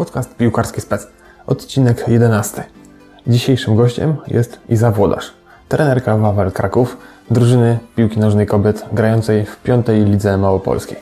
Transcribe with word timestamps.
Podcast 0.00 0.36
Piłkarski 0.36 0.80
Spec, 0.80 1.06
odcinek 1.46 2.04
11. 2.08 2.64
Dzisiejszym 3.26 3.76
gościem 3.76 4.16
jest 4.26 4.60
Iza 4.68 4.90
Włodarz, 4.90 5.32
trenerka 5.68 6.16
Wawel 6.16 6.52
Kraków, 6.52 6.96
drużyny 7.30 7.78
piłki 7.96 8.20
nożnej 8.20 8.46
kobiet 8.46 8.84
grającej 8.92 9.46
w 9.46 9.56
piątej 9.56 10.04
lidze 10.04 10.38
małopolskiej. 10.38 10.96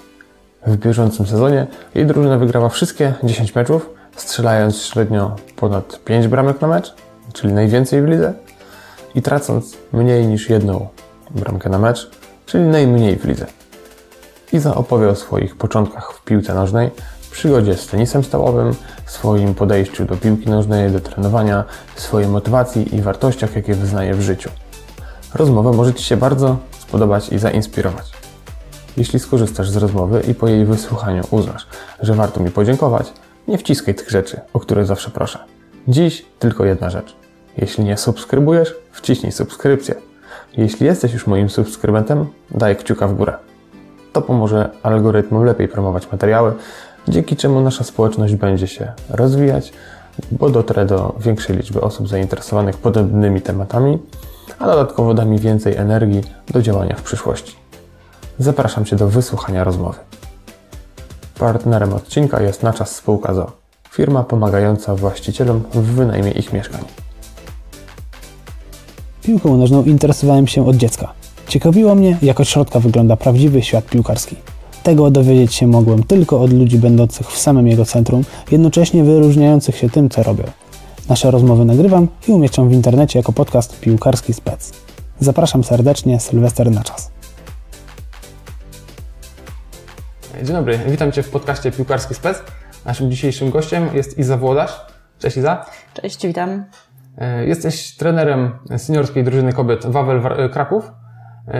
W 0.66 0.76
bieżącym 0.76 1.26
sezonie 1.26 1.66
jej 1.94 2.06
drużyna 2.06 2.38
wygrała 2.38 2.68
wszystkie 2.68 3.14
10 3.22 3.54
meczów, 3.54 3.90
strzelając 4.16 4.82
średnio 4.82 5.36
ponad 5.56 6.00
5 6.04 6.28
bramek 6.28 6.60
na 6.60 6.68
mecz, 6.68 6.94
czyli 7.32 7.52
najwięcej 7.52 8.02
w 8.02 8.06
lidze, 8.06 8.34
i 9.14 9.22
tracąc 9.22 9.76
mniej 9.92 10.26
niż 10.26 10.50
jedną 10.50 10.88
bramkę 11.30 11.68
na 11.70 11.78
mecz, 11.78 12.10
czyli 12.46 12.64
najmniej 12.64 13.16
w 13.16 13.24
lidze. 13.24 13.46
Iza 14.52 14.74
opowie 14.74 15.08
o 15.08 15.14
swoich 15.14 15.56
początkach 15.56 16.12
w 16.12 16.24
piłce 16.24 16.54
nożnej, 16.54 16.90
przygodzie 17.38 17.74
z 17.74 17.86
tenisem 17.86 18.24
stołowym, 18.24 18.74
swoim 19.06 19.54
podejściu 19.54 20.04
do 20.04 20.16
piłki 20.16 20.50
nożnej, 20.50 20.90
do 20.90 21.00
trenowania, 21.00 21.64
swojej 21.96 22.28
motywacji 22.28 22.94
i 22.94 23.02
wartościach, 23.02 23.56
jakie 23.56 23.74
wyznaje 23.74 24.14
w 24.14 24.20
życiu. 24.20 24.50
Rozmowa 25.34 25.72
może 25.72 25.94
Ci 25.94 26.04
się 26.04 26.16
bardzo 26.16 26.56
spodobać 26.78 27.28
i 27.28 27.38
zainspirować. 27.38 28.12
Jeśli 28.96 29.18
skorzystasz 29.18 29.70
z 29.70 29.76
rozmowy 29.76 30.22
i 30.28 30.34
po 30.34 30.48
jej 30.48 30.64
wysłuchaniu 30.64 31.22
uznasz, 31.30 31.66
że 32.00 32.14
warto 32.14 32.40
mi 32.40 32.50
podziękować, 32.50 33.12
nie 33.48 33.58
wciskaj 33.58 33.94
tych 33.94 34.10
rzeczy, 34.10 34.40
o 34.52 34.60
które 34.60 34.86
zawsze 34.86 35.10
proszę. 35.10 35.38
Dziś 35.88 36.26
tylko 36.38 36.64
jedna 36.64 36.90
rzecz. 36.90 37.16
Jeśli 37.56 37.84
nie 37.84 37.96
subskrybujesz, 37.96 38.74
wciśnij 38.92 39.32
subskrypcję. 39.32 39.94
Jeśli 40.56 40.86
jesteś 40.86 41.12
już 41.12 41.26
moim 41.26 41.50
subskrybentem, 41.50 42.26
daj 42.50 42.76
kciuka 42.76 43.08
w 43.08 43.14
górę. 43.14 43.34
To 44.12 44.22
pomoże 44.22 44.70
algorytmom 44.82 45.44
lepiej 45.44 45.68
promować 45.68 46.12
materiały, 46.12 46.52
dzięki 47.08 47.36
czemu 47.36 47.60
nasza 47.60 47.84
społeczność 47.84 48.34
będzie 48.34 48.66
się 48.66 48.92
rozwijać, 49.10 49.72
bo 50.30 50.50
dotrę 50.50 50.86
do 50.86 51.14
większej 51.20 51.56
liczby 51.56 51.80
osób 51.80 52.08
zainteresowanych 52.08 52.76
podobnymi 52.76 53.40
tematami, 53.40 53.98
a 54.58 54.66
dodatkowo 54.66 55.14
da 55.14 55.24
mi 55.24 55.38
więcej 55.38 55.76
energii 55.76 56.22
do 56.50 56.62
działania 56.62 56.96
w 56.96 57.02
przyszłości. 57.02 57.56
Zapraszam 58.38 58.84
Cię 58.84 58.96
do 58.96 59.08
wysłuchania 59.08 59.64
rozmowy. 59.64 59.98
Partnerem 61.38 61.94
odcinka 61.94 62.42
jest 62.42 62.62
na 62.62 62.72
czas 62.72 62.96
spółka 62.96 63.34
ZO, 63.34 63.52
firma 63.90 64.24
pomagająca 64.24 64.94
właścicielom 64.94 65.62
w 65.74 65.80
wynajmie 65.80 66.30
ich 66.30 66.52
mieszkań. 66.52 66.80
Piłką 69.22 69.56
nożną 69.56 69.82
interesowałem 69.82 70.46
się 70.46 70.68
od 70.68 70.76
dziecka. 70.76 71.12
Ciekawiło 71.48 71.94
mnie, 71.94 72.18
jak 72.22 72.40
od 72.40 72.48
środka 72.48 72.80
wygląda 72.80 73.16
prawdziwy 73.16 73.62
świat 73.62 73.84
piłkarski. 73.84 74.36
Tego 74.88 75.10
dowiedzieć 75.10 75.54
się 75.54 75.66
mogłem 75.66 76.02
tylko 76.02 76.40
od 76.40 76.52
ludzi 76.52 76.78
będących 76.78 77.26
w 77.26 77.38
samym 77.38 77.66
jego 77.66 77.84
centrum, 77.84 78.24
jednocześnie 78.50 79.04
wyróżniających 79.04 79.76
się 79.76 79.90
tym, 79.90 80.08
co 80.10 80.22
robią. 80.22 80.44
Nasze 81.08 81.30
rozmowy 81.30 81.64
nagrywam 81.64 82.08
i 82.28 82.32
umieszczam 82.32 82.68
w 82.68 82.72
internecie 82.72 83.18
jako 83.18 83.32
podcast 83.32 83.80
Piłkarski 83.80 84.34
Spec. 84.34 84.72
Zapraszam 85.20 85.64
serdecznie, 85.64 86.20
Sylwester 86.20 86.70
na 86.70 86.84
czas. 86.84 87.10
Dzień 90.42 90.56
dobry, 90.56 90.80
witam 90.86 91.12
Cię 91.12 91.22
w 91.22 91.30
podcaście 91.30 91.72
Piłkarski 91.72 92.14
Spec. 92.14 92.42
Naszym 92.84 93.10
dzisiejszym 93.10 93.50
gościem 93.50 93.88
jest 93.94 94.18
Iza 94.18 94.36
Włodarz. 94.36 94.72
Cześć 95.18 95.36
Iza. 95.36 95.66
Cześć, 96.02 96.26
witam. 96.26 96.64
E, 97.18 97.46
Jesteś 97.46 97.96
trenerem 97.96 98.50
seniorskiej 98.76 99.24
drużyny 99.24 99.52
kobiet 99.52 99.86
Wawel 99.86 100.50
Kraków, 100.52 100.90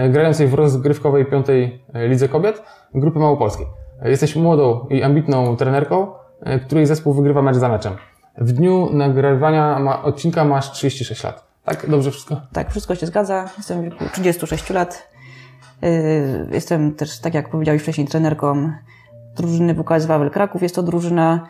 grającej 0.09 0.47
w 0.47 0.53
rozgrywkowej 0.53 1.25
piątej 1.25 1.83
e, 1.93 2.07
lidze 2.07 2.29
kobiet 2.29 2.63
grupy 2.93 3.19
małopolskiej. 3.19 3.65
E, 4.01 4.09
Jesteś 4.09 4.35
młodą 4.35 4.87
i 4.89 5.03
ambitną 5.03 5.57
trenerką, 5.57 6.11
e, 6.41 6.59
której 6.59 6.85
zespół 6.85 7.13
wygrywa 7.13 7.41
mecz 7.41 7.55
za 7.55 7.69
meczem. 7.69 7.93
W 8.37 8.51
dniu 8.51 8.89
nagrywania 8.93 9.79
ma, 9.79 10.03
odcinka 10.03 10.45
masz 10.45 10.71
36 10.71 11.23
lat. 11.23 11.47
Tak? 11.63 11.89
Dobrze 11.89 12.11
wszystko? 12.11 12.41
Tak, 12.53 12.71
wszystko 12.71 12.95
się 12.95 13.05
zgadza. 13.05 13.45
Jestem 13.57 13.81
w 13.81 13.83
wieku 13.83 14.05
36 14.13 14.69
lat. 14.69 15.09
Jestem 16.51 16.95
też, 16.95 17.19
tak 17.19 17.33
jak 17.33 17.49
powiedziałeś 17.49 17.81
wcześniej, 17.81 18.07
trenerką 18.07 18.71
drużyny 19.37 19.75
WKS 19.75 20.05
Wawel 20.05 20.29
Kraków. 20.31 20.61
Jest 20.61 20.75
to 20.75 20.83
drużyna, 20.83 21.47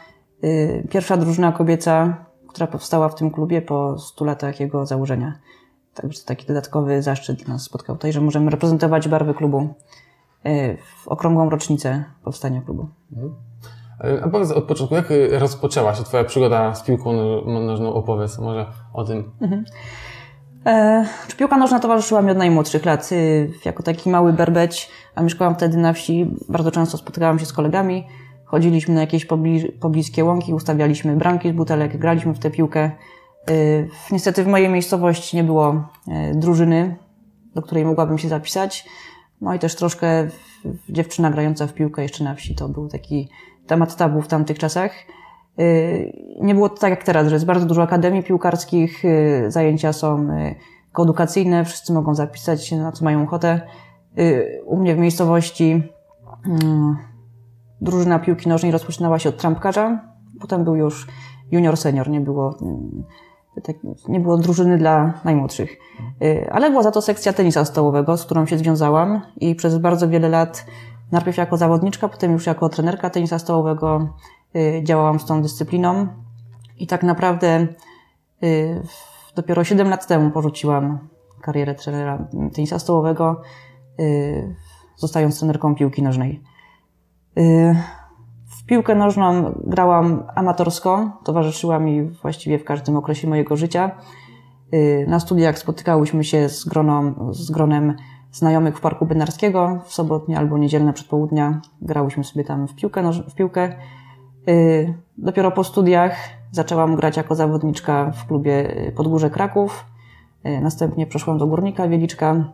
pierwsza 0.89 1.17
drużyna 1.17 1.51
kobieca, 1.51 2.25
która 2.47 2.67
powstała 2.67 3.09
w 3.09 3.15
tym 3.15 3.31
klubie 3.31 3.61
po 3.61 3.97
100 3.97 4.25
latach 4.25 4.59
jego 4.59 4.85
założenia. 4.85 5.39
Także 5.93 6.23
taki 6.25 6.47
dodatkowy 6.47 7.01
zaszczyt 7.01 7.47
nas 7.47 7.63
spotkał 7.63 7.95
tutaj, 7.95 8.13
że 8.13 8.21
możemy 8.21 8.51
reprezentować 8.51 9.07
barwy 9.07 9.33
klubu 9.33 9.73
yy, 10.43 10.77
w 11.03 11.07
okrągłą 11.07 11.49
rocznicę 11.49 12.03
powstania 12.23 12.61
klubu. 12.61 12.87
E, 14.03 14.23
A 14.23 14.29
powiedz 14.29 14.51
od 14.51 14.63
początku, 14.63 14.95
jak 14.95 15.11
e, 15.11 15.39
rozpoczęła 15.39 15.95
się 15.95 16.03
Twoja 16.03 16.23
przygoda 16.23 16.75
z 16.75 16.83
piłką 16.83 17.13
no- 17.45 17.59
nożną? 17.59 17.93
Opowiedz 17.93 18.39
może 18.39 18.65
o 18.93 19.03
tym. 19.03 19.31
E, 20.65 21.05
czy 21.27 21.37
piłka 21.37 21.57
nożna 21.57 21.79
towarzyszyła 21.79 22.21
mi 22.21 22.31
od 22.31 22.37
najmłodszych 22.37 22.85
lat. 22.85 23.09
Jako 23.65 23.83
taki 23.83 24.09
mały 24.09 24.33
berbeć, 24.33 24.89
a 25.15 25.23
mieszkałam 25.23 25.55
wtedy 25.55 25.77
na 25.77 25.93
wsi, 25.93 26.35
bardzo 26.49 26.71
często 26.71 26.97
spotykałam 26.97 27.39
się 27.39 27.45
z 27.45 27.53
kolegami. 27.53 28.07
Chodziliśmy 28.45 28.95
na 28.95 29.01
jakieś 29.01 29.25
pobli- 29.27 29.71
pobliskie 29.79 30.25
łąki, 30.25 30.53
ustawialiśmy 30.53 31.15
bramki 31.15 31.49
z 31.49 31.51
butelek, 31.55 31.97
graliśmy 31.97 32.33
w 32.33 32.39
tę 32.39 32.51
piłkę. 32.51 32.91
Y, 33.49 33.89
niestety 34.11 34.43
w 34.43 34.47
mojej 34.47 34.69
miejscowości 34.69 35.37
nie 35.37 35.43
było 35.43 35.87
e, 36.07 36.35
drużyny, 36.35 36.95
do 37.55 37.61
której 37.61 37.85
mogłabym 37.85 38.17
się 38.17 38.29
zapisać. 38.29 38.85
No 39.41 39.53
i 39.53 39.59
też 39.59 39.75
troszkę 39.75 40.27
dziewczyna 40.89 41.31
grająca 41.31 41.67
w 41.67 41.73
piłkę 41.73 42.01
jeszcze 42.01 42.23
na 42.23 42.35
wsi 42.35 42.55
to 42.55 42.69
był 42.69 42.87
taki 42.87 43.29
temat 43.67 43.95
tabu 43.95 44.21
w 44.21 44.27
tamtych 44.27 44.59
czasach. 44.59 44.91
Y, 45.59 46.13
Nie 46.41 46.55
było 46.55 46.69
to 46.69 46.77
tak 46.77 46.89
jak 46.89 47.03
teraz, 47.03 47.27
że 47.27 47.35
jest 47.35 47.45
bardzo 47.45 47.65
dużo 47.65 47.83
akademii 47.83 48.23
piłkarskich, 48.23 49.05
y, 49.05 49.45
zajęcia 49.47 49.93
są 49.93 50.29
y, 50.29 50.55
koedukacyjne, 50.91 51.65
wszyscy 51.65 51.93
mogą 51.93 52.15
zapisać 52.15 52.67
się 52.67 52.77
na 52.77 52.91
co 52.91 53.05
mają 53.05 53.23
ochotę. 53.23 53.61
Y, 54.19 54.61
U 54.65 54.77
mnie 54.77 54.95
w 54.95 54.97
miejscowości 54.97 55.83
mm, 56.45 56.97
drużyna 57.81 58.19
piłki 58.19 58.49
nożnej 58.49 58.71
rozpoczynała 58.71 59.19
się 59.19 59.29
od 59.29 59.37
trampkarza, 59.37 59.99
potem 60.39 60.63
był 60.63 60.75
już 60.75 61.07
junior, 61.51 61.77
senior, 61.77 62.09
nie 62.09 62.21
było, 62.21 62.57
mm, 62.61 63.03
tak, 63.63 63.75
nie 64.07 64.19
było 64.19 64.37
drużyny 64.37 64.77
dla 64.77 65.13
najmłodszych. 65.23 65.77
Y, 66.23 66.49
Ale 66.51 66.69
była 66.69 66.83
za 66.83 66.91
to 66.91 67.01
sekcja 67.01 67.33
tenisa 67.33 67.65
stołowego, 67.65 68.17
z 68.17 68.25
którą 68.25 68.45
się 68.45 68.57
związałam 68.57 69.21
i 69.37 69.55
przez 69.55 69.77
bardzo 69.77 70.09
wiele 70.09 70.29
lat, 70.29 70.65
najpierw 71.11 71.37
jako 71.37 71.57
zawodniczka, 71.57 72.09
potem 72.09 72.31
już 72.31 72.45
jako 72.45 72.69
trenerka 72.69 73.09
tenisa 73.09 73.39
stołowego 73.39 74.09
y, 74.55 74.81
działałam 74.83 75.19
z 75.19 75.25
tą 75.25 75.41
dyscypliną. 75.41 76.07
I 76.77 76.87
tak 76.87 77.03
naprawdę 77.03 77.67
y, 78.43 78.81
dopiero 79.35 79.63
7 79.63 79.89
lat 79.89 80.07
temu 80.07 80.31
porzuciłam 80.31 81.09
karierę 81.41 81.75
trenera 81.75 82.27
tenisa 82.53 82.79
stołowego, 82.79 83.41
zostając 84.95 85.39
trenerką 85.39 85.75
piłki 85.75 86.03
nożnej. 86.03 86.41
Piłkę 88.69 88.95
nożną 88.95 89.51
grałam 89.63 90.23
amatorsko, 90.35 91.11
towarzyszyła 91.23 91.79
mi 91.79 92.01
właściwie 92.03 92.59
w 92.59 92.63
każdym 92.63 92.95
okresie 92.97 93.27
mojego 93.27 93.55
życia. 93.55 93.91
Y, 94.73 95.05
Na 95.07 95.19
studiach 95.19 95.59
spotykałyśmy 95.59 96.23
się 96.23 96.49
z, 96.49 96.65
groną, 96.65 97.13
z 97.33 97.51
gronem 97.51 97.95
znajomych 98.31 98.77
w 98.77 98.81
Parku 98.81 99.05
Bednarskiego. 99.05 99.79
W 99.85 99.93
sobotnie 99.93 100.37
albo 100.37 100.57
niedzielne 100.57 100.93
przedpołudnia 100.93 101.61
grałyśmy 101.81 102.23
sobie 102.23 102.43
tam 102.43 102.67
w 102.67 102.75
piłkę. 102.75 103.01
noż- 103.01 103.23
W 103.29 103.35
piłkę. 103.35 103.73
Y, 104.49 104.93
Dopiero 105.17 105.51
po 105.51 105.63
studiach 105.63 106.15
zaczęłam 106.51 106.95
grać 106.95 107.17
jako 107.17 107.35
zawodniczka 107.35 108.11
w 108.11 108.27
klubie 108.27 108.87
y, 108.87 108.91
Podgórze 108.91 109.29
Kraków. 109.29 109.85
Następnie 110.61 111.07
przeszłam 111.07 111.37
do 111.37 111.47
Górnika 111.47 111.87
Wieliczka. 111.87 112.53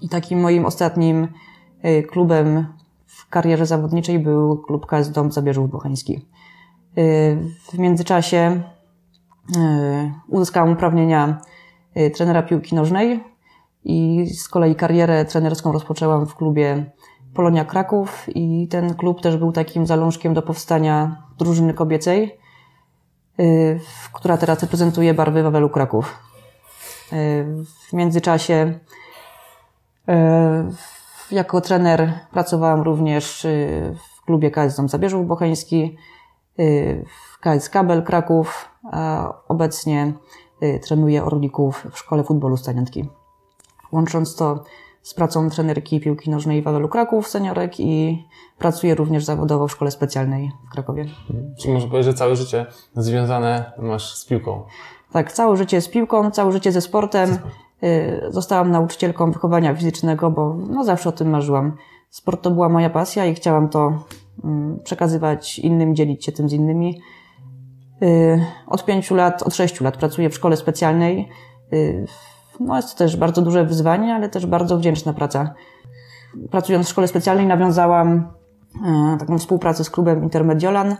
I 0.00 0.08
takim 0.08 0.40
moim 0.40 0.66
ostatnim 0.66 1.28
klubem 2.10 2.66
karierze 3.32 3.66
zawodniczej 3.66 4.18
był 4.18 4.58
klub 4.58 4.86
KS 4.86 5.10
Dom 5.10 5.32
Zabierzów 5.32 5.70
Bocheński. 5.70 6.28
Y, 6.98 7.38
W 7.72 7.78
międzyczasie 7.78 8.62
y, 9.56 10.12
uzyskałam 10.28 10.72
uprawnienia 10.72 11.40
y, 11.96 12.10
trenera 12.10 12.42
piłki 12.42 12.74
nożnej 12.74 13.24
i 13.84 14.26
z 14.26 14.48
kolei 14.48 14.74
karierę 14.74 15.24
trenerską 15.24 15.72
rozpoczęłam 15.72 16.26
w 16.26 16.34
klubie 16.34 16.90
Polonia 17.34 17.64
Kraków 17.64 18.26
i 18.34 18.68
ten 18.68 18.94
klub 18.94 19.20
też 19.20 19.36
był 19.36 19.52
takim 19.52 19.86
zalążkiem 19.86 20.34
do 20.34 20.42
powstania 20.42 21.22
drużyny 21.38 21.74
kobiecej, 21.74 22.38
która 24.12 24.36
teraz 24.36 24.62
reprezentuje 24.62 25.14
barwy 25.14 25.42
Wawelu 25.42 25.70
Kraków. 25.70 26.18
W 27.88 27.92
międzyczasie 27.92 28.78
jako 31.32 31.60
trener 31.60 32.12
pracowałam 32.30 32.82
również 32.82 33.44
y, 33.44 33.94
w 34.18 34.24
klubie 34.24 34.50
KS 34.50 34.76
Dom 34.76 34.88
Zabierzów 34.88 35.26
Bocheński, 35.26 35.96
y, 36.60 37.04
w 37.08 37.38
KS 37.38 37.68
Kabel 37.68 38.02
Kraków, 38.02 38.68
a 38.92 39.32
obecnie 39.48 40.12
y, 40.62 40.80
trenuję 40.84 41.24
Orlików 41.24 41.86
w 41.92 41.98
Szkole 41.98 42.24
Futbolu 42.24 42.56
Staniatki. 42.56 43.08
Łącząc 43.92 44.36
to 44.36 44.64
z 45.02 45.14
pracą 45.14 45.50
trenerki 45.50 46.00
piłki 46.00 46.30
nożnej 46.30 46.62
Wawelu 46.62 46.88
Kraków 46.88 47.28
seniorek 47.28 47.80
i 47.80 48.24
pracuję 48.58 48.94
również 48.94 49.24
zawodowo 49.24 49.68
w 49.68 49.72
szkole 49.72 49.90
specjalnej 49.90 50.52
w 50.68 50.72
Krakowie. 50.72 51.06
Czyli 51.58 51.74
można 51.74 51.90
powiedzieć, 51.90 52.12
że 52.12 52.18
całe 52.18 52.36
życie 52.36 52.66
związane 52.96 53.72
masz 53.78 54.14
z 54.14 54.24
piłką. 54.24 54.64
Tak, 55.12 55.32
całe 55.32 55.56
życie 55.56 55.80
z 55.80 55.88
piłką, 55.88 56.30
całe 56.30 56.52
życie 56.52 56.72
ze 56.72 56.80
sportem. 56.80 57.38
Y, 57.84 58.20
Zostałam 58.28 58.70
nauczycielką 58.70 59.30
wychowania 59.30 59.74
fizycznego, 59.74 60.30
bo 60.30 60.56
no 60.68 60.84
zawsze 60.84 61.08
o 61.08 61.12
tym 61.12 61.30
marzyłam. 61.30 61.76
Sport 62.10 62.42
to 62.42 62.50
była 62.50 62.68
moja 62.68 62.90
pasja 62.90 63.26
i 63.26 63.34
chciałam 63.34 63.68
to 63.68 64.04
mm, 64.44 64.80
przekazywać 64.84 65.58
innym, 65.58 65.94
dzielić 65.94 66.24
się 66.24 66.32
tym 66.32 66.48
z 66.48 66.52
innymi. 66.52 67.00
Y, 68.02 68.44
Od 68.66 68.84
pięciu 68.84 69.14
lat, 69.14 69.42
od 69.42 69.54
sześciu 69.54 69.84
lat 69.84 69.96
pracuję 69.96 70.30
w 70.30 70.34
szkole 70.34 70.56
specjalnej. 70.56 71.28
Y, 71.72 72.06
No 72.60 72.76
jest 72.76 72.92
to 72.92 72.98
też 72.98 73.16
bardzo 73.16 73.42
duże 73.42 73.64
wyzwanie, 73.64 74.14
ale 74.14 74.28
też 74.28 74.46
bardzo 74.46 74.78
wdzięczna 74.78 75.12
praca. 75.12 75.54
Pracując 76.50 76.86
w 76.86 76.90
szkole 76.90 77.08
specjalnej 77.08 77.46
nawiązałam 77.46 78.32
taką 79.18 79.38
współpracę 79.38 79.84
z 79.84 79.90
klubem 79.90 80.22
Intermediolan, 80.22 80.96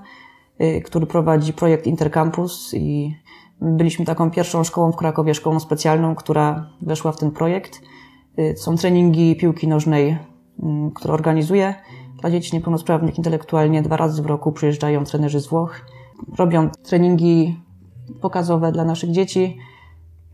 który 0.85 1.07
prowadzi 1.07 1.53
projekt 1.53 1.87
Intercampus 1.87 2.75
i 2.75 3.17
byliśmy 3.61 4.05
taką 4.05 4.31
pierwszą 4.31 4.65
szkołą 4.65 4.93
w 4.93 4.97
Krakowie, 4.97 5.35
szkołą 5.35 5.61
specjalną, 5.61 6.15
która 6.15 6.71
weszła 6.83 7.13
w 7.13 7.17
ten 7.17 7.31
projekt. 7.31 7.81
Y, 8.39 8.55
Są 8.57 8.77
treningi 8.77 9.37
piłki 9.37 9.69
nożnej, 9.69 10.19
mm, 10.63 10.91
które 10.91 11.15
organizuję 11.15 11.75
dla 12.21 12.31
dzieci 12.31 12.57
niepełnosprawnych 12.57 13.19
intelektualnie. 13.19 13.83
Dwa 13.83 13.97
razy 13.97 14.23
w 14.23 14.27
roku 14.27 14.53
przyjeżdżają 14.53 15.05
trenerzy 15.05 15.41
z 15.41 15.47
Włoch, 15.47 15.81
robią 16.39 16.71
treningi 16.83 17.61
pokazowe 18.21 18.73
dla 18.73 18.85
naszych 18.85 19.11
dzieci. 19.11 19.59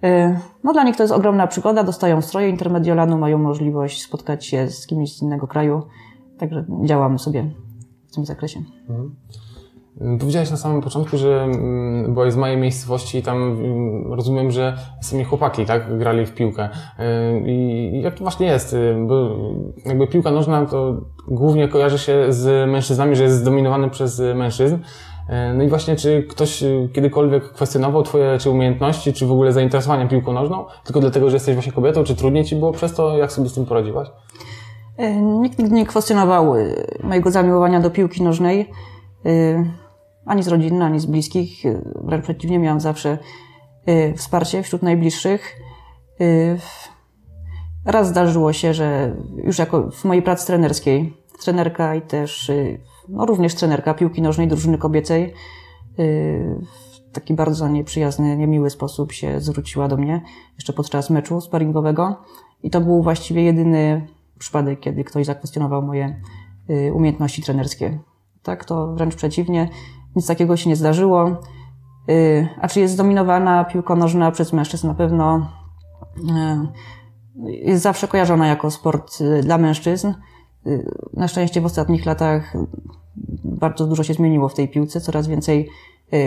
Y, 0.04 0.38
No 0.64 0.72
dla 0.72 0.84
nich 0.84 0.96
to 0.96 1.02
jest 1.02 1.14
ogromna 1.14 1.46
przygoda, 1.46 1.84
dostają 1.84 2.22
stroje 2.22 2.48
Intermediolanu, 2.48 3.18
mają 3.18 3.38
możliwość 3.38 4.02
spotkać 4.02 4.46
się 4.46 4.70
z 4.70 4.86
kimś 4.86 5.16
z 5.16 5.22
innego 5.22 5.46
kraju, 5.46 5.82
także 6.38 6.64
działamy 6.84 7.18
sobie 7.18 7.50
w 8.08 8.14
tym 8.14 8.24
zakresie. 8.26 8.62
Powiedziałeś 10.20 10.50
na 10.50 10.56
samym 10.56 10.80
początku, 10.82 11.18
że 11.18 11.42
mm, 11.42 12.14
byłeś 12.14 12.32
z 12.32 12.36
mojej 12.36 12.56
miejscowości 12.56 13.18
i 13.18 13.22
tam 13.22 13.36
mm, 13.42 14.12
rozumiem, 14.12 14.50
że 14.50 14.76
sami 15.00 15.24
chłopaki, 15.24 15.66
tak, 15.66 15.98
grali 15.98 16.26
w 16.26 16.34
piłkę. 16.34 16.68
I 17.46 18.00
jak 18.02 18.14
to 18.14 18.20
właśnie 18.24 18.46
jest? 18.46 18.72
Y, 18.72 18.96
Bo 19.06 19.36
jakby 19.86 20.06
piłka 20.06 20.30
nożna 20.30 20.66
to 20.66 21.00
głównie 21.28 21.68
kojarzy 21.68 21.98
się 21.98 22.26
z 22.28 22.70
mężczyznami, 22.70 23.16
że 23.16 23.22
jest 23.22 23.36
zdominowany 23.36 23.90
przez 23.90 24.22
mężczyzn. 24.34 24.74
Y, 24.74 24.78
No 25.54 25.62
i 25.64 25.68
właśnie, 25.68 25.96
czy 25.96 26.22
ktoś 26.22 26.62
y, 26.62 26.88
kiedykolwiek 26.92 27.44
kwestionował 27.52 28.02
Twoje 28.02 28.38
czy 28.38 28.50
umiejętności, 28.50 29.12
czy 29.12 29.26
w 29.26 29.32
ogóle 29.32 29.52
zainteresowanie 29.52 30.08
piłką 30.08 30.32
nożną? 30.32 30.64
Tylko 30.84 31.00
dlatego, 31.00 31.30
że 31.30 31.36
jesteś 31.36 31.54
właśnie 31.54 31.72
kobietą, 31.72 32.04
czy 32.04 32.16
trudniej 32.16 32.44
Ci 32.44 32.56
było 32.56 32.72
przez 32.72 32.94
to? 32.94 33.18
Jak 33.18 33.32
sobie 33.32 33.48
z 33.48 33.54
tym 33.54 33.66
poradziłaś? 33.66 34.08
Nikt 35.40 35.58
nigdy 35.58 35.74
nie 35.74 35.86
kwestionował 35.86 36.54
mojego 37.02 37.30
zamiłowania 37.30 37.80
do 37.80 37.90
piłki 37.90 38.22
nożnej, 38.22 38.70
ani 40.28 40.42
z 40.42 40.48
rodziny, 40.48 40.84
ani 40.84 41.00
z 41.00 41.06
bliskich. 41.06 41.66
Y, 41.66 41.82
Wręcz 42.04 42.24
przeciwnie, 42.24 42.58
miałam 42.58 42.80
zawsze 42.80 43.18
y, 43.88 44.14
wsparcie 44.16 44.62
wśród 44.62 44.82
najbliższych. 44.82 45.60
Y, 46.20 46.58
Raz 47.84 48.08
zdarzyło 48.08 48.52
się, 48.52 48.74
że 48.74 49.16
już 49.36 49.58
jako 49.58 49.90
w 49.90 50.04
mojej 50.04 50.22
pracy 50.22 50.46
trenerskiej, 50.46 51.16
trenerka 51.40 51.94
i 51.94 52.02
też, 52.02 52.50
no 53.08 53.26
również 53.26 53.54
trenerka 53.54 53.94
piłki 53.94 54.22
nożnej 54.22 54.48
drużyny 54.48 54.78
kobiecej, 54.78 55.34
w 55.98 57.12
taki 57.12 57.34
bardzo 57.34 57.68
nieprzyjazny, 57.68 58.36
niemiły 58.36 58.70
sposób 58.70 59.12
się 59.12 59.40
zwróciła 59.40 59.88
do 59.88 59.96
mnie, 59.96 60.22
jeszcze 60.54 60.72
podczas 60.72 61.10
meczu 61.10 61.40
sparingowego. 61.40 62.16
I 62.62 62.70
to 62.70 62.80
był 62.80 63.02
właściwie 63.02 63.42
jedyny 63.42 64.06
przypadek, 64.38 64.80
kiedy 64.80 65.04
ktoś 65.04 65.26
zakwestionował 65.26 65.82
moje 65.82 66.20
umiejętności 66.92 67.42
trenerskie. 67.42 67.98
Tak, 68.42 68.64
to 68.64 68.94
wręcz 68.94 69.14
przeciwnie, 69.14 69.68
nic 70.18 70.26
takiego 70.26 70.56
się 70.56 70.70
nie 70.70 70.76
zdarzyło. 70.76 71.36
Y, 72.10 72.48
A 72.60 72.68
czy 72.68 72.80
jest 72.80 72.94
zdominowana 72.94 73.64
piłka 73.64 73.94
nożna 73.94 74.30
przez 74.30 74.52
mężczyzn? 74.52 74.86
Na 74.86 74.94
pewno 74.94 75.50
y, 77.46 77.52
jest 77.52 77.82
zawsze 77.82 78.08
kojarzona 78.08 78.46
jako 78.46 78.70
sport 78.70 79.20
y, 79.20 79.42
dla 79.42 79.58
mężczyzn. 79.58 80.14
Na 81.14 81.28
szczęście 81.28 81.60
w 81.60 81.64
ostatnich 81.64 82.06
latach 82.06 82.56
bardzo 83.44 83.86
dużo 83.86 84.02
się 84.02 84.14
zmieniło 84.14 84.48
w 84.48 84.54
tej 84.54 84.68
piłce. 84.68 85.00
Coraz 85.00 85.26
więcej 85.26 85.68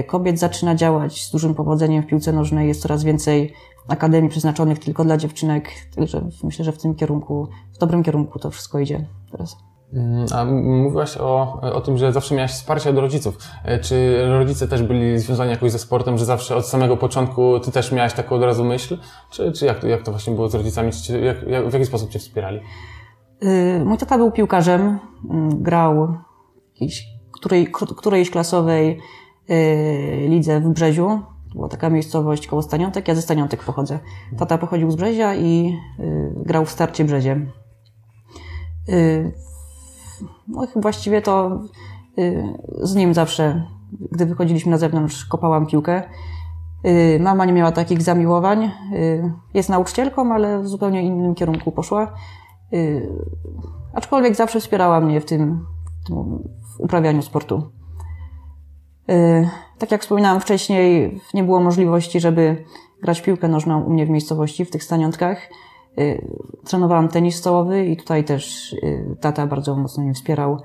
kobiet 0.07 0.39
zaczyna 0.39 0.75
działać 0.75 1.25
z 1.25 1.31
dużym 1.31 1.55
powodzeniem 1.55 2.03
w 2.03 2.07
piłce 2.07 2.33
nożnej. 2.33 2.67
Jest 2.67 2.81
coraz 2.81 3.03
więcej 3.03 3.53
akademii 3.87 4.29
przeznaczonych 4.29 4.79
tylko 4.79 5.03
dla 5.03 5.17
dziewczynek. 5.17 5.69
Także 5.95 6.29
myślę, 6.43 6.65
że 6.65 6.71
w 6.71 6.77
tym 6.77 6.95
kierunku, 6.95 7.47
w 7.73 7.77
dobrym 7.77 8.03
kierunku 8.03 8.39
to 8.39 8.51
wszystko 8.51 8.79
idzie 8.79 9.05
teraz. 9.31 9.57
A 10.35 10.45
mówiłaś 10.45 11.17
o, 11.17 11.59
o 11.61 11.81
tym, 11.81 11.97
że 11.97 12.11
zawsze 12.13 12.35
miałaś 12.35 12.51
wsparcie 12.51 12.89
od 12.89 12.97
rodziców. 12.97 13.37
E, 13.65 13.79
Czy 13.79 14.25
rodzice 14.29 14.67
też 14.67 14.83
byli 14.83 15.19
związani 15.19 15.51
jakoś 15.51 15.71
ze 15.71 15.79
sportem, 15.79 16.17
że 16.17 16.25
zawsze 16.25 16.55
od 16.55 16.67
samego 16.67 16.97
początku 16.97 17.59
ty 17.59 17.71
też 17.71 17.91
miałaś 17.91 18.13
taką 18.13 18.35
od 18.35 18.43
razu 18.43 18.63
myśl? 18.65 18.97
Czy, 19.31 19.51
czy 19.51 19.65
jak, 19.65 19.79
to, 19.79 19.87
jak 19.87 20.03
to 20.03 20.11
właśnie 20.11 20.33
było 20.33 20.49
z 20.49 20.55
rodzicami? 20.55 20.91
Czy, 20.91 21.19
jak, 21.19 21.43
jak, 21.47 21.69
w 21.69 21.73
jaki 21.73 21.85
sposób 21.85 22.09
cię 22.09 22.19
wspierali? 22.19 22.59
Y, 23.43 23.85
Mój 23.85 23.97
tata 23.97 24.17
był 24.17 24.31
piłkarzem, 24.31 24.99
mm, 25.29 25.63
grał 25.63 26.13
jakiejś, 26.73 27.07
której, 27.31 27.67
którejś 27.97 28.31
klasowej 28.31 28.99
y, 29.49 30.27
lidze 30.29 30.59
w 30.59 30.69
Brzeziu. 30.69 31.19
Była 31.55 31.67
taka 31.69 31.89
miejscowość 31.89 32.47
koło 32.47 32.61
Staniątek. 32.61 33.07
Ja 33.07 33.15
ze 33.15 33.21
Staniątek 33.21 33.63
pochodzę. 33.63 33.99
Tata 34.37 34.57
pochodził 34.57 34.91
z 34.91 34.95
Brzezia 34.95 35.35
i 35.35 35.77
y, 35.99 36.33
grał 36.35 36.65
w 36.65 36.69
starcie 36.69 37.05
Brzezie. 37.05 37.45
No 40.47 40.67
właściwie 40.75 41.21
to 41.21 41.61
y, 42.19 42.43
z 42.81 42.95
nim 42.95 43.13
zawsze, 43.13 43.67
gdy 44.11 44.25
wychodziliśmy 44.25 44.71
na 44.71 44.77
zewnątrz, 44.77 45.25
kopałam 45.25 45.65
piłkę. 45.65 46.03
Y, 46.85 47.19
Mama 47.19 47.45
nie 47.45 47.53
miała 47.53 47.71
takich 47.71 48.01
zamiłowań. 48.01 48.71
Y, 48.93 49.31
Jest 49.53 49.69
nauczycielką, 49.69 50.33
ale 50.33 50.59
w 50.59 50.67
zupełnie 50.67 51.03
innym 51.03 51.35
kierunku 51.35 51.71
poszła. 51.71 52.13
Aczkolwiek 53.93 54.35
zawsze 54.35 54.59
wspierała 54.59 55.01
mnie 55.01 55.21
w 55.21 55.25
tym, 55.25 55.65
w 56.03 56.07
tym 56.07 56.15
uprawianiu 56.79 57.21
sportu. 57.21 57.71
Tak 59.77 59.91
jak 59.91 60.01
wspominałam 60.01 60.41
wcześniej, 60.41 61.19
nie 61.33 61.43
było 61.43 61.59
możliwości, 61.59 62.19
żeby 62.19 62.63
grać 63.01 63.21
piłkę 63.21 63.47
nożną 63.47 63.83
u 63.83 63.89
mnie 63.89 64.05
w 64.05 64.09
miejscowości, 64.09 64.65
w 64.65 64.71
tych 64.71 64.83
staniątkach. 64.83 65.37
Y, 65.99 66.27
Trenowałam 66.65 67.09
tenis 67.09 67.35
stołowy 67.35 67.85
i 67.85 67.97
tutaj 67.97 68.23
też 68.23 68.73
y, 68.73 69.17
tata 69.21 69.47
bardzo 69.47 69.75
mocno 69.75 70.03
mnie 70.03 70.13
wspierał. 70.13 70.61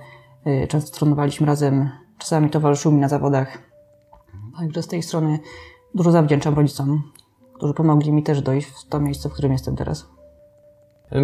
Y, 0.46 0.66
Często 0.68 0.98
trenowaliśmy 0.98 1.46
razem, 1.46 1.90
czasami 2.18 2.50
towarzyszył 2.50 2.92
mi 2.92 3.00
na 3.00 3.08
zawodach. 3.08 3.58
Także 4.58 4.82
z 4.82 4.86
tej 4.86 5.02
strony 5.02 5.38
dużo 5.94 6.10
zawdzięczam 6.10 6.54
rodzicom, 6.54 7.02
którzy 7.54 7.74
pomogli 7.74 8.12
mi 8.12 8.22
też 8.22 8.42
dojść 8.42 8.68
w 8.68 8.88
to 8.88 9.00
miejsce, 9.00 9.28
w 9.28 9.32
którym 9.32 9.52
jestem 9.52 9.76
teraz. 9.76 10.06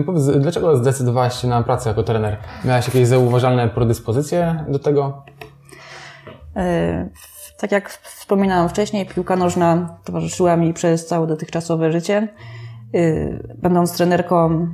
Powiedz, 0.06 0.26
dlaczego 0.38 0.76
zdecydowałaś 0.76 1.34
się 1.34 1.48
na 1.48 1.62
pracę 1.62 1.88
jako 1.88 2.02
trener? 2.02 2.36
Miałaś 2.64 2.86
jakieś 2.86 3.06
zauważalne 3.06 3.68
predyspozycje 3.68 4.64
do 4.68 4.78
tego? 4.78 5.22
Tak 7.58 7.72
jak 7.72 7.90
wspominałam 7.90 8.68
wcześniej, 8.68 9.06
piłka 9.06 9.36
nożna 9.36 9.98
towarzyszyła 10.04 10.56
mi 10.56 10.74
przez 10.74 11.06
całe 11.06 11.26
dotychczasowe 11.26 11.92
życie. 11.92 12.28
E, 12.94 13.54
Będąc 13.58 13.92
trenerką 13.92 14.68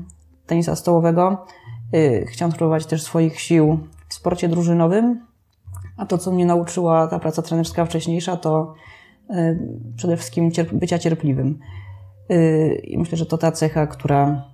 tenisa 0.47 0.77
stołowego, 0.77 1.47
e, 1.93 2.27
chciałam 2.27 2.53
spróbować 2.53 2.87
też 2.87 3.03
swoich 3.03 3.41
sił 3.41 3.79
w 4.09 4.15
sporcie 4.15 4.49
drużynowym. 4.49 5.27
A 5.97 6.07
to, 6.07 6.19
co 6.19 6.33
mnie 6.33 6.47
nauczyła 6.47 7.07
ta 7.07 7.19
praca 7.19 7.43
trenerska 7.43 7.85
wcześniejsza, 7.85 8.37
to 8.37 8.75
e, 9.31 9.59
przede 9.97 10.17
wszystkim 10.17 10.51
bycia 10.73 10.99
cierpliwym. 10.99 11.59
I 12.85 12.99
myślę, 12.99 13.19
że 13.19 13.27
to 13.27 13.39
ta 13.39 13.53
cecha, 13.53 13.87
która 13.87 14.45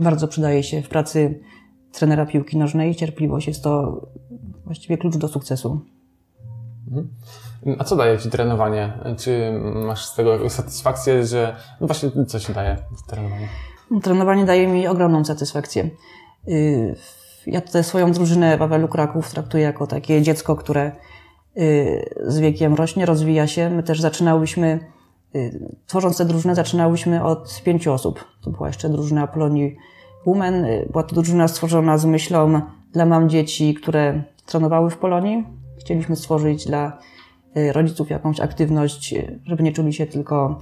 bardzo 0.00 0.28
przydaje 0.28 0.62
się 0.62 0.82
w 0.82 0.88
pracy 0.88 1.40
trenera 1.92 2.26
piłki 2.26 2.56
nożnej. 2.56 2.94
Cierpliwość 2.94 3.46
jest 3.46 3.64
to 3.64 4.00
właściwie 4.64 4.98
klucz 4.98 5.16
do 5.16 5.28
sukcesu. 5.28 5.80
A 7.78 7.84
co 7.84 7.96
daje 7.96 8.18
Ci 8.18 8.30
trenowanie? 8.30 8.92
Czy 9.18 9.52
masz 9.86 10.06
z 10.06 10.14
tego 10.14 10.50
satysfakcję, 10.50 11.26
że... 11.26 11.56
No 11.80 11.86
właśnie, 11.86 12.10
co 12.26 12.40
Ci 12.40 12.52
daje 12.52 12.76
trenowanie? 13.06 13.48
Trenowanie 14.02 14.44
daje 14.44 14.66
mi 14.66 14.88
ogromną 14.88 15.24
satysfakcję. 15.24 15.90
Yy, 16.46 16.96
Ja 17.46 17.60
tutaj 17.60 17.84
swoją 17.84 18.12
drużynę 18.12 18.56
Wawelu 18.56 18.88
Kraków 18.88 19.30
traktuję 19.30 19.64
jako 19.64 19.86
takie 19.86 20.22
dziecko, 20.22 20.56
które 20.56 20.92
yy, 21.56 22.14
z 22.26 22.38
wiekiem 22.38 22.74
rośnie, 22.74 23.06
rozwija 23.06 23.46
się. 23.46 23.70
My 23.70 23.82
też 23.82 24.00
zaczynałyśmy, 24.00 24.80
yy, 25.34 25.68
tworząc 25.86 26.18
tę 26.18 26.24
drużynę, 26.24 26.54
zaczynałyśmy 26.54 27.24
od 27.24 27.62
pięciu 27.64 27.92
osób. 27.92 28.24
To 28.42 28.50
była 28.50 28.68
jeszcze 28.68 28.88
drużyna 28.88 29.26
Polonii 29.26 29.76
Women. 30.26 30.66
Była 30.90 31.04
to 31.04 31.14
drużyna 31.14 31.48
stworzona 31.48 31.98
z 31.98 32.04
myślą 32.04 32.60
dla 32.92 33.06
mam 33.06 33.28
dzieci, 33.28 33.74
które 33.74 34.22
trenowały 34.46 34.90
w 34.90 34.96
Polonii. 34.96 35.44
Chcieliśmy 35.80 36.16
stworzyć 36.16 36.66
dla 36.66 36.98
rodziców 37.72 38.10
jakąś 38.10 38.40
aktywność, 38.40 39.12
yy, 39.12 39.40
żeby 39.44 39.62
nie 39.62 39.72
czuli 39.72 39.92
się 39.92 40.06
tylko 40.06 40.58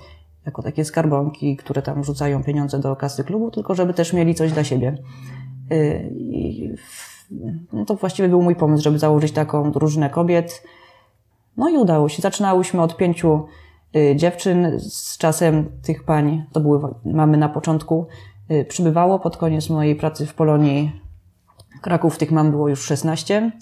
jako 0.46 0.62
takie 0.62 0.84
skarbonki, 0.84 1.56
które 1.56 1.82
tam 1.82 2.04
rzucają 2.04 2.44
pieniądze 2.44 2.78
do 2.78 2.96
kasy 2.96 3.24
klubu, 3.24 3.50
tylko 3.50 3.74
żeby 3.74 3.94
też 3.94 4.12
mieli 4.12 4.34
coś 4.34 4.52
dla 4.52 4.64
siebie. 4.64 4.96
Y, 5.72 6.12
I 6.18 6.70
no 7.72 7.84
to 7.84 7.94
właściwie 7.94 8.28
był 8.28 8.42
mój 8.42 8.56
pomysł, 8.56 8.84
żeby 8.84 8.98
założyć 8.98 9.32
taką 9.32 9.72
drużynę 9.72 10.10
kobiet. 10.10 10.62
No 11.56 11.68
i 11.68 11.76
udało 11.76 12.08
się. 12.08 12.22
Zaczynałyśmy 12.22 12.82
od 12.82 12.96
pięciu 12.96 13.46
y, 13.96 14.16
dziewczyn. 14.16 14.80
Z 14.80 15.18
czasem 15.18 15.66
tych 15.82 16.04
pań, 16.04 16.44
to 16.52 16.60
były 16.60 16.80
mamy 17.04 17.36
na 17.36 17.48
początku, 17.48 18.06
y, 18.50 18.64
przybywało. 18.64 19.18
Pod 19.18 19.36
koniec 19.36 19.70
mojej 19.70 19.96
pracy 19.96 20.26
w 20.26 20.34
Polonii 20.34 21.00
Kraków 21.82 22.18
tych 22.18 22.30
mam 22.30 22.50
było 22.50 22.68
już 22.68 22.84
16. 22.84 23.52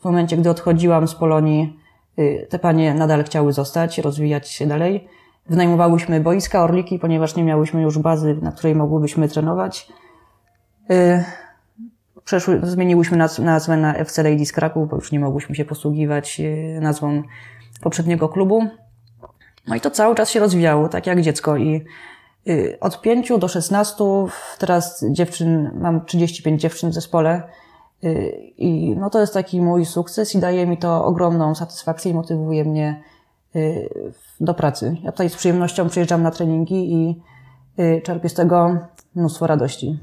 W 0.00 0.04
momencie, 0.04 0.36
gdy 0.36 0.50
odchodziłam 0.50 1.08
z 1.08 1.14
Polonii, 1.14 1.78
te 2.48 2.58
panie 2.58 2.94
nadal 2.94 3.24
chciały 3.24 3.52
zostać, 3.52 3.98
rozwijać 3.98 4.48
się 4.48 4.66
dalej. 4.66 5.08
Wynajmowałyśmy 5.48 6.20
boiska, 6.20 6.62
orliki, 6.62 6.98
ponieważ 6.98 7.36
nie 7.36 7.44
miałyśmy 7.44 7.82
już 7.82 7.98
bazy, 7.98 8.38
na 8.42 8.52
której 8.52 8.74
mogłybyśmy 8.74 9.28
trenować. 9.28 9.88
Y, 10.90 11.24
przeszły, 12.24 12.60
zmieniłyśmy 12.62 13.16
nazwę 13.38 13.76
na 13.76 13.94
FC 13.94 14.22
Ladies 14.22 14.52
Kraków, 14.52 14.88
bo 14.88 14.96
już 14.96 15.12
nie 15.12 15.20
mogłyśmy 15.20 15.54
się 15.54 15.64
posługiwać 15.64 16.40
y, 16.40 16.78
nazwą 16.80 17.22
poprzedniego 17.82 18.28
klubu. 18.28 18.68
No 19.66 19.76
i 19.76 19.80
to 19.80 19.90
cały 19.90 20.14
czas 20.14 20.30
się 20.30 20.40
rozwijało, 20.40 20.88
tak 20.88 21.06
jak 21.06 21.20
dziecko. 21.20 21.56
I 21.56 21.84
y, 22.48 22.78
od 22.80 23.00
5 23.00 23.32
do 23.38 23.48
16, 23.48 24.04
teraz 24.58 25.04
dziewczyn, 25.10 25.70
mam 25.74 26.04
35 26.04 26.60
dziewczyn 26.60 26.90
w 26.90 26.94
zespole. 26.94 27.42
I 28.58 28.96
no 29.00 29.10
to 29.10 29.20
jest 29.20 29.34
taki 29.34 29.60
mój 29.60 29.84
sukces 29.84 30.34
i 30.34 30.38
daje 30.38 30.66
mi 30.66 30.78
to 30.78 31.04
ogromną 31.04 31.54
satysfakcję 31.54 32.10
i 32.10 32.14
motywuje 32.14 32.64
mnie 32.64 33.02
do 34.40 34.54
pracy. 34.54 34.96
Ja 35.02 35.12
tutaj 35.12 35.30
z 35.30 35.36
przyjemnością 35.36 35.88
przyjeżdżam 35.88 36.22
na 36.22 36.30
treningi 36.30 36.92
i 36.94 37.22
czerpię 38.02 38.28
z 38.28 38.34
tego 38.34 38.78
mnóstwo 39.14 39.46
radości. 39.46 39.98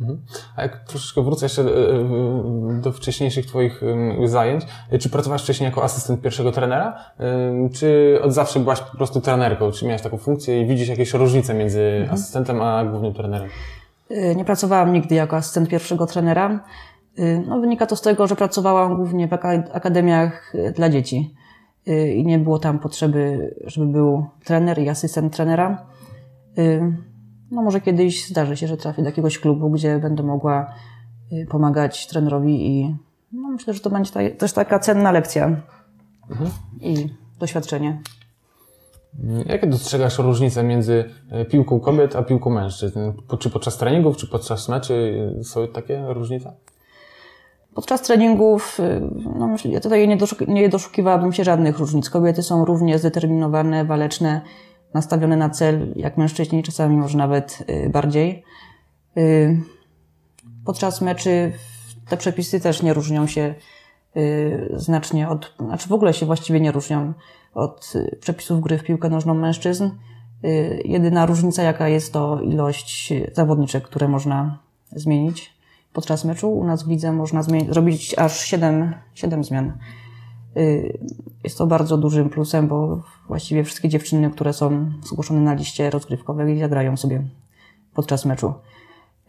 Mhm. 0.00 0.22
A 0.56 0.62
jak 0.62 0.84
troszeczkę 0.84 1.22
wrócę 1.22 1.46
jeszcze 1.46 1.64
do 2.82 2.92
wcześniejszych 2.92 3.46
Twoich 3.46 3.80
zajęć, 4.24 4.66
czy 5.00 5.10
pracowałaś 5.10 5.42
wcześniej 5.42 5.68
jako 5.68 5.84
asystent 5.84 6.20
pierwszego 6.20 6.52
trenera, 6.52 6.98
czy 7.72 8.18
od 8.22 8.32
zawsze 8.32 8.60
byłaś 8.60 8.80
po 8.80 8.96
prostu 8.96 9.20
trenerką, 9.20 9.70
czy 9.70 9.86
miałaś 9.86 10.02
taką 10.02 10.18
funkcję 10.18 10.62
i 10.62 10.66
widzisz 10.66 10.88
jakieś 10.88 11.14
różnice 11.14 11.54
między 11.54 11.82
mhm. 11.82 12.14
asystentem 12.14 12.62
a 12.62 12.84
głównym 12.84 13.14
trenerem? 13.14 13.48
Nie 14.36 14.44
pracowałam 14.44 14.92
nigdy 14.92 15.14
jako 15.14 15.36
asystent 15.36 15.68
pierwszego 15.68 16.06
trenera. 16.06 16.64
No, 17.46 17.60
wynika 17.60 17.86
to 17.86 17.96
z 17.96 18.02
tego, 18.02 18.26
że 18.26 18.36
pracowałam 18.36 18.96
głównie 18.96 19.28
w 19.28 19.32
akademiach 19.72 20.52
dla 20.74 20.88
dzieci 20.88 21.34
i 22.14 22.24
nie 22.26 22.38
było 22.38 22.58
tam 22.58 22.78
potrzeby, 22.78 23.54
żeby 23.66 23.86
był 23.86 24.26
trener 24.44 24.78
i 24.78 24.88
asystent 24.88 25.36
trenera 25.36 25.86
no 27.50 27.62
może 27.62 27.80
kiedyś 27.80 28.26
zdarzy 28.26 28.56
się, 28.56 28.66
że 28.66 28.76
trafię 28.76 29.02
do 29.02 29.08
jakiegoś 29.08 29.38
klubu, 29.38 29.70
gdzie 29.70 29.98
będę 29.98 30.22
mogła 30.22 30.74
y, 31.32 31.46
pomagać 31.50 32.06
trenerowi 32.06 32.66
i 32.66 32.96
no 33.32 33.48
myślę, 33.48 33.74
że 33.74 33.80
to 33.80 33.90
będzie 33.90 34.12
ta, 34.12 34.20
też 34.38 34.52
taka 34.52 34.78
cenna 34.78 35.12
lekcja 35.12 35.46
mhm. 36.30 36.50
i 36.80 37.14
doświadczenie. 37.38 38.02
Jakie 39.46 39.66
dostrzegasz 39.66 40.18
różnice 40.18 40.62
między 40.64 41.04
y, 41.40 41.44
piłką 41.44 41.80
kobiet 41.80 42.16
a 42.16 42.22
piłką 42.22 42.50
mężczyzn? 42.50 43.12
Czy 43.38 43.50
podczas 43.50 43.78
treningów, 43.78 44.16
czy 44.16 44.26
podczas 44.26 44.68
meczy 44.68 45.14
są 45.42 45.68
takie 45.68 46.04
różnice? 46.08 46.52
Podczas 47.74 48.02
treningów, 48.02 48.80
y, 48.80 49.00
no 49.38 49.56
ja 49.64 49.80
tutaj 49.80 50.08
nie, 50.08 50.18
nie 50.48 50.68
doszukiwałabym 50.68 51.32
się 51.32 51.44
żadnych 51.44 51.78
różnic. 51.78 52.10
Kobiety 52.10 52.42
są 52.42 52.64
równie 52.64 52.98
zdeterminowane, 52.98 53.84
waleczne, 53.84 54.40
nastawione 54.94 55.36
na 55.36 55.50
cel, 55.50 55.92
jak 55.96 56.18
mężczyźni, 56.18 56.62
czasami 56.62 56.96
może 56.96 57.18
nawet 57.18 57.58
bardziej. 57.90 58.44
Podczas 60.64 61.00
meczy 61.00 61.52
te 62.08 62.16
przepisy 62.16 62.60
też 62.60 62.82
nie 62.82 62.94
różnią 62.94 63.26
się 63.26 63.54
znacznie 64.76 65.28
od, 65.28 65.54
znaczy 65.60 65.88
w 65.88 65.92
ogóle 65.92 66.14
się 66.14 66.26
właściwie 66.26 66.60
nie 66.60 66.72
różnią 66.72 67.12
od 67.54 67.92
przepisów 68.20 68.60
gry 68.60 68.78
w 68.78 68.84
piłkę 68.84 69.08
nożną 69.08 69.34
mężczyzn. 69.34 69.90
Jedyna 70.84 71.26
różnica, 71.26 71.62
jaka 71.62 71.88
jest, 71.88 72.12
to 72.12 72.40
ilość 72.40 73.12
zawodniczek, 73.32 73.84
które 73.84 74.08
można 74.08 74.58
zmienić 74.92 75.58
podczas 75.92 76.24
meczu. 76.24 76.52
U 76.52 76.64
nas 76.64 76.82
w 76.82 76.88
lidze 76.88 77.12
można 77.12 77.42
zrobić 77.42 78.18
aż 78.18 78.40
7, 78.40 78.94
7 79.14 79.44
zmian. 79.44 79.72
Y, 80.56 80.98
jest 81.44 81.58
to 81.58 81.66
bardzo 81.66 81.96
dużym 81.96 82.30
plusem, 82.30 82.68
bo 82.68 83.02
właściwie 83.28 83.64
wszystkie 83.64 83.88
dziewczyny, 83.88 84.30
które 84.30 84.52
są 84.52 84.92
zgłoszone 85.04 85.40
na 85.40 85.54
liście 85.54 85.90
rozgrywkowej, 85.90 86.58
zagrają 86.58 86.96
sobie 86.96 87.22
podczas 87.94 88.24
meczu. 88.24 88.54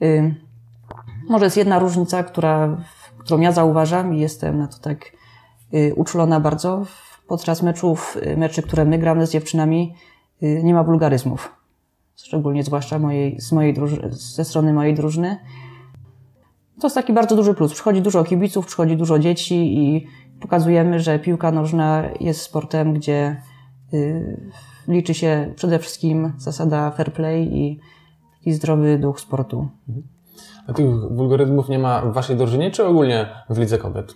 Y, 0.02 0.36
może 1.30 1.46
jest 1.46 1.58
jedna 1.58 1.80
różnica, 1.80 2.24
która, 2.24 2.78
którą 3.30 3.42
ja 3.42 3.52
zauważam 3.52 4.14
i 4.14 4.20
jestem 4.20 4.58
na 4.58 4.68
to 4.68 4.78
tak 4.78 5.12
y, 5.74 5.94
uczulona 5.96 6.40
bardzo. 6.40 6.86
Podczas 7.28 7.64
meczów, 7.64 8.18
meczy, 8.38 8.62
które 8.62 8.86
my 8.86 8.98
gramy 8.98 9.28
z 9.28 9.32
dziewczynami, 9.32 9.96
nie 10.42 10.74
ma 10.74 10.84
wulgaryzmów. 10.84 11.56
Szczególnie 12.16 12.64
zwłaszcza 12.64 13.00
mojej, 13.00 13.42
z 13.42 13.52
mojej 13.52 13.76
ze 14.10 14.46
strony 14.46 14.74
mojej 14.74 14.96
drużyny. 14.96 15.38
To 16.80 16.88
jest 16.88 16.96
taki 16.96 17.14
bardzo 17.14 17.36
duży 17.36 17.54
plus. 17.54 17.74
Przychodzi 17.74 18.02
dużo 18.02 18.24
kibiców, 18.24 18.66
przychodzi 18.66 18.98
dużo 18.98 19.20
dzieci 19.20 19.78
i 19.78 20.08
pokazujemy, 20.40 21.00
że 21.00 21.20
piłka 21.20 21.52
nożna 21.52 22.04
jest 22.20 22.42
sportem, 22.42 22.94
gdzie 22.94 23.42
y, 23.94 24.52
liczy 24.88 25.14
się 25.14 25.54
przede 25.56 25.80
wszystkim 25.80 26.34
zasada 26.38 26.92
fair 26.92 27.14
play 27.14 27.80
i 28.46 28.54
zdrowy 28.54 28.98
duch 28.98 29.20
sportu. 29.20 29.68
A 30.68 30.74
tych 30.74 30.86
wulgaryzmów 31.12 31.70
nie 31.70 31.80
ma 31.80 32.02
w 32.02 32.14
waszej 32.14 32.36
drużynie, 32.36 32.72
czy 32.72 32.86
ogólnie 32.86 33.26
w 33.50 33.58
lidze 33.58 33.78
kobiet? 33.78 34.16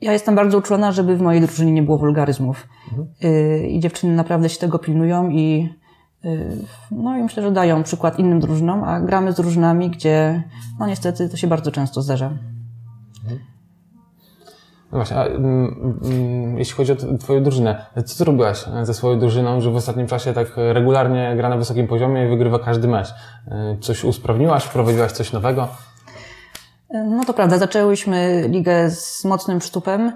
Ja 0.00 0.12
jestem 0.12 0.34
bardzo 0.34 0.58
uczulona, 0.58 0.92
żeby 0.92 1.16
w 1.16 1.20
mojej 1.20 1.40
drużynie 1.40 1.72
nie 1.72 1.82
było 1.82 1.98
wulgaryzmów. 1.98 2.68
Mhm. 2.90 3.08
Y, 3.24 3.66
I 3.68 3.80
dziewczyny 3.80 4.14
naprawdę 4.14 4.48
się 4.48 4.58
tego 4.58 4.78
pilnują 4.78 5.30
i 5.30 5.68
y, 6.24 6.56
no 6.90 7.16
i 7.16 7.22
myślę, 7.22 7.42
że 7.42 7.52
dają 7.52 7.82
przykład 7.82 8.18
innym 8.18 8.40
drużynom, 8.40 8.84
a 8.84 9.00
gramy 9.00 9.32
z 9.32 9.36
drużynami, 9.36 9.90
gdzie 9.90 10.42
no 10.80 10.86
niestety 10.86 11.28
to 11.28 11.36
się 11.36 11.46
bardzo 11.46 11.70
często 11.70 12.02
zdarza. 12.02 12.30
No 14.94 14.98
właśnie, 14.98 15.16
a, 15.16 15.26
mm, 15.26 16.00
mm, 16.04 16.58
jeśli 16.58 16.74
chodzi 16.74 16.92
o 16.92 16.96
Twoją 17.20 17.42
drużynę, 17.42 17.86
co 18.06 18.18
Ty 18.18 18.24
robiłaś 18.24 18.64
ze 18.82 18.94
swoją 18.94 19.18
drużyną, 19.18 19.60
że 19.60 19.70
w 19.70 19.76
ostatnim 19.76 20.06
czasie 20.06 20.32
tak 20.32 20.48
regularnie 20.56 21.34
gra 21.36 21.48
na 21.48 21.56
wysokim 21.56 21.86
poziomie 21.88 22.26
i 22.26 22.28
wygrywa 22.28 22.58
każdy 22.58 22.88
mecz? 22.88 23.08
Coś 23.80 24.04
usprawniłaś, 24.04 24.64
wprowadziłaś 24.64 25.12
coś 25.12 25.32
nowego? 25.32 25.68
No 26.90 27.24
to 27.24 27.34
prawda, 27.34 27.58
zaczęłyśmy 27.58 28.44
ligę 28.48 28.90
z 28.90 29.24
mocnym 29.24 29.60
sztupem. 29.60 30.12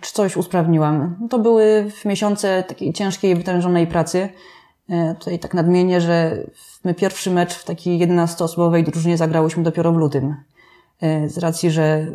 Czy 0.00 0.12
coś 0.12 0.36
usprawniłam? 0.36 1.28
To 1.30 1.38
były 1.38 1.90
miesiące 2.04 2.62
takiej 2.62 2.92
ciężkiej, 2.92 3.34
wytężonej 3.34 3.86
pracy. 3.86 4.28
Tutaj 5.18 5.38
tak 5.38 5.54
nadmienię, 5.54 6.00
że 6.00 6.36
my 6.84 6.94
pierwszy 6.94 7.30
mecz 7.30 7.54
w 7.54 7.64
takiej 7.64 8.08
11-osobowej 8.08 8.84
drużynie 8.84 9.16
zagrałyśmy 9.16 9.62
dopiero 9.62 9.92
w 9.92 9.96
lutym. 9.96 10.36
E, 11.02 11.28
z 11.28 11.38
racji, 11.38 11.70
że 11.70 12.06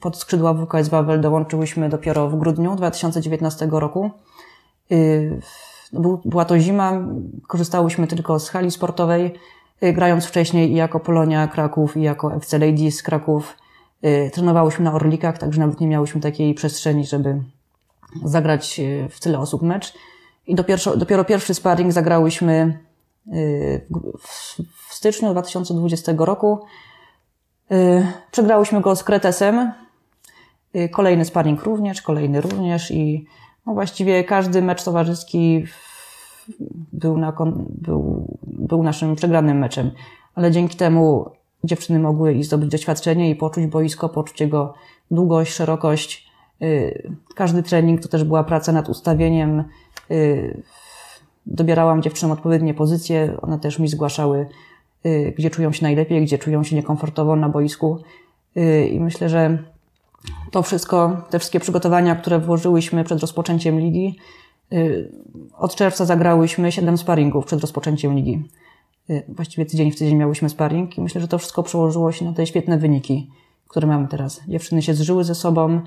pod 0.00 0.16
skrzydła 0.16 0.54
WKS 0.54 0.88
Wawel 0.88 1.20
dołączyłyśmy 1.20 1.88
dopiero 1.88 2.28
w 2.28 2.38
grudniu 2.38 2.76
2019 2.76 3.68
roku. 3.70 4.10
E, 4.90 4.96
była 6.24 6.44
to 6.44 6.58
zima, 6.58 6.92
korzystałyśmy 7.46 8.06
tylko 8.06 8.38
z 8.38 8.48
hali 8.48 8.70
sportowej, 8.70 9.34
e, 9.80 9.92
grając 9.92 10.24
wcześniej 10.24 10.72
i 10.72 10.74
jako 10.74 11.00
Polonia 11.00 11.48
Kraków, 11.48 11.96
i 11.96 12.02
jako 12.02 12.34
FC 12.34 12.58
Ladies 12.58 13.02
Kraków. 13.02 13.56
Trenowałyśmy 14.32 14.84
na 14.84 14.94
Orlikach, 14.94 15.38
także 15.38 15.60
nawet 15.60 15.80
nie 15.80 15.86
miałyśmy 15.86 16.20
takiej 16.20 16.54
przestrzeni, 16.54 17.06
żeby 17.06 17.42
zagrać 18.24 18.80
w 19.10 19.20
tyle 19.20 19.38
osób 19.38 19.62
mecz. 19.62 19.94
I 20.46 20.54
dopiero, 20.54 20.96
dopiero 20.96 21.24
pierwszy 21.24 21.54
sparring 21.54 21.92
zagrałyśmy 21.92 22.78
w 24.88 24.94
styczniu 24.94 25.30
2020 25.30 26.12
roku. 26.18 26.60
Y, 27.72 28.06
przegrałyśmy 28.30 28.80
go 28.80 28.96
z 28.96 29.04
Kretesem. 29.04 29.72
Y, 30.76 30.88
kolejny 30.88 31.24
sparring 31.24 31.62
również, 31.62 32.02
kolejny 32.02 32.40
również 32.40 32.90
i 32.90 33.26
no 33.66 33.74
właściwie 33.74 34.24
każdy 34.24 34.62
mecz 34.62 34.84
towarzyski 34.84 35.64
był, 36.92 37.18
na, 37.18 37.32
był, 37.68 38.26
był 38.42 38.82
naszym 38.82 39.16
przegranym 39.16 39.58
meczem. 39.58 39.90
Ale 40.34 40.50
dzięki 40.50 40.76
temu 40.76 41.30
dziewczyny 41.64 41.98
mogły 41.98 42.34
i 42.34 42.44
zdobyć 42.44 42.70
doświadczenie 42.70 43.30
i 43.30 43.36
poczuć 43.36 43.66
boisko, 43.66 44.08
poczuć 44.08 44.40
jego 44.40 44.74
długość, 45.10 45.52
szerokość. 45.52 46.30
Y, 46.62 47.12
każdy 47.34 47.62
trening 47.62 48.02
to 48.02 48.08
też 48.08 48.24
była 48.24 48.44
praca 48.44 48.72
nad 48.72 48.88
ustawieniem. 48.88 49.64
Dobierałam 51.46 52.02
dziewczynom 52.02 52.32
odpowiednie 52.32 52.74
pozycje, 52.74 53.36
one 53.42 53.58
też 53.58 53.78
mi 53.78 53.88
zgłaszały 53.88 54.46
gdzie 55.36 55.50
czują 55.50 55.72
się 55.72 55.82
najlepiej, 55.82 56.22
gdzie 56.22 56.38
czują 56.38 56.64
się 56.64 56.76
niekomfortowo 56.76 57.36
na 57.36 57.48
boisku. 57.48 57.98
Y, 58.56 58.88
I 58.88 59.00
myślę, 59.00 59.28
że 59.28 59.58
to 60.50 60.62
wszystko, 60.62 61.16
te 61.30 61.38
wszystkie 61.38 61.60
przygotowania, 61.60 62.16
które 62.16 62.38
włożyłyśmy 62.38 63.04
przed 63.04 63.20
rozpoczęciem 63.20 63.80
ligi, 63.80 64.18
Y, 64.72 65.12
Od 65.58 65.74
czerwca 65.74 66.04
zagrałyśmy 66.04 66.72
7 66.72 66.98
sparingów 66.98 67.46
przed 67.46 67.60
rozpoczęciem 67.60 68.14
ligi. 68.14 68.48
Y, 69.10 69.22
Właściwie 69.28 69.66
tydzień 69.66 69.90
w 69.90 69.98
tydzień 69.98 70.16
miałyśmy 70.16 70.48
sparring 70.48 70.98
i 70.98 71.00
myślę, 71.00 71.20
że 71.20 71.28
to 71.28 71.38
wszystko 71.38 71.62
przełożyło 71.62 72.12
się 72.12 72.24
na 72.24 72.32
te 72.32 72.46
świetne 72.46 72.78
wyniki, 72.78 73.30
które 73.68 73.86
mamy 73.86 74.08
teraz. 74.08 74.40
Dziewczyny 74.48 74.82
się 74.82 74.94
zżyły 74.94 75.24
ze 75.24 75.34
sobą, 75.34 75.80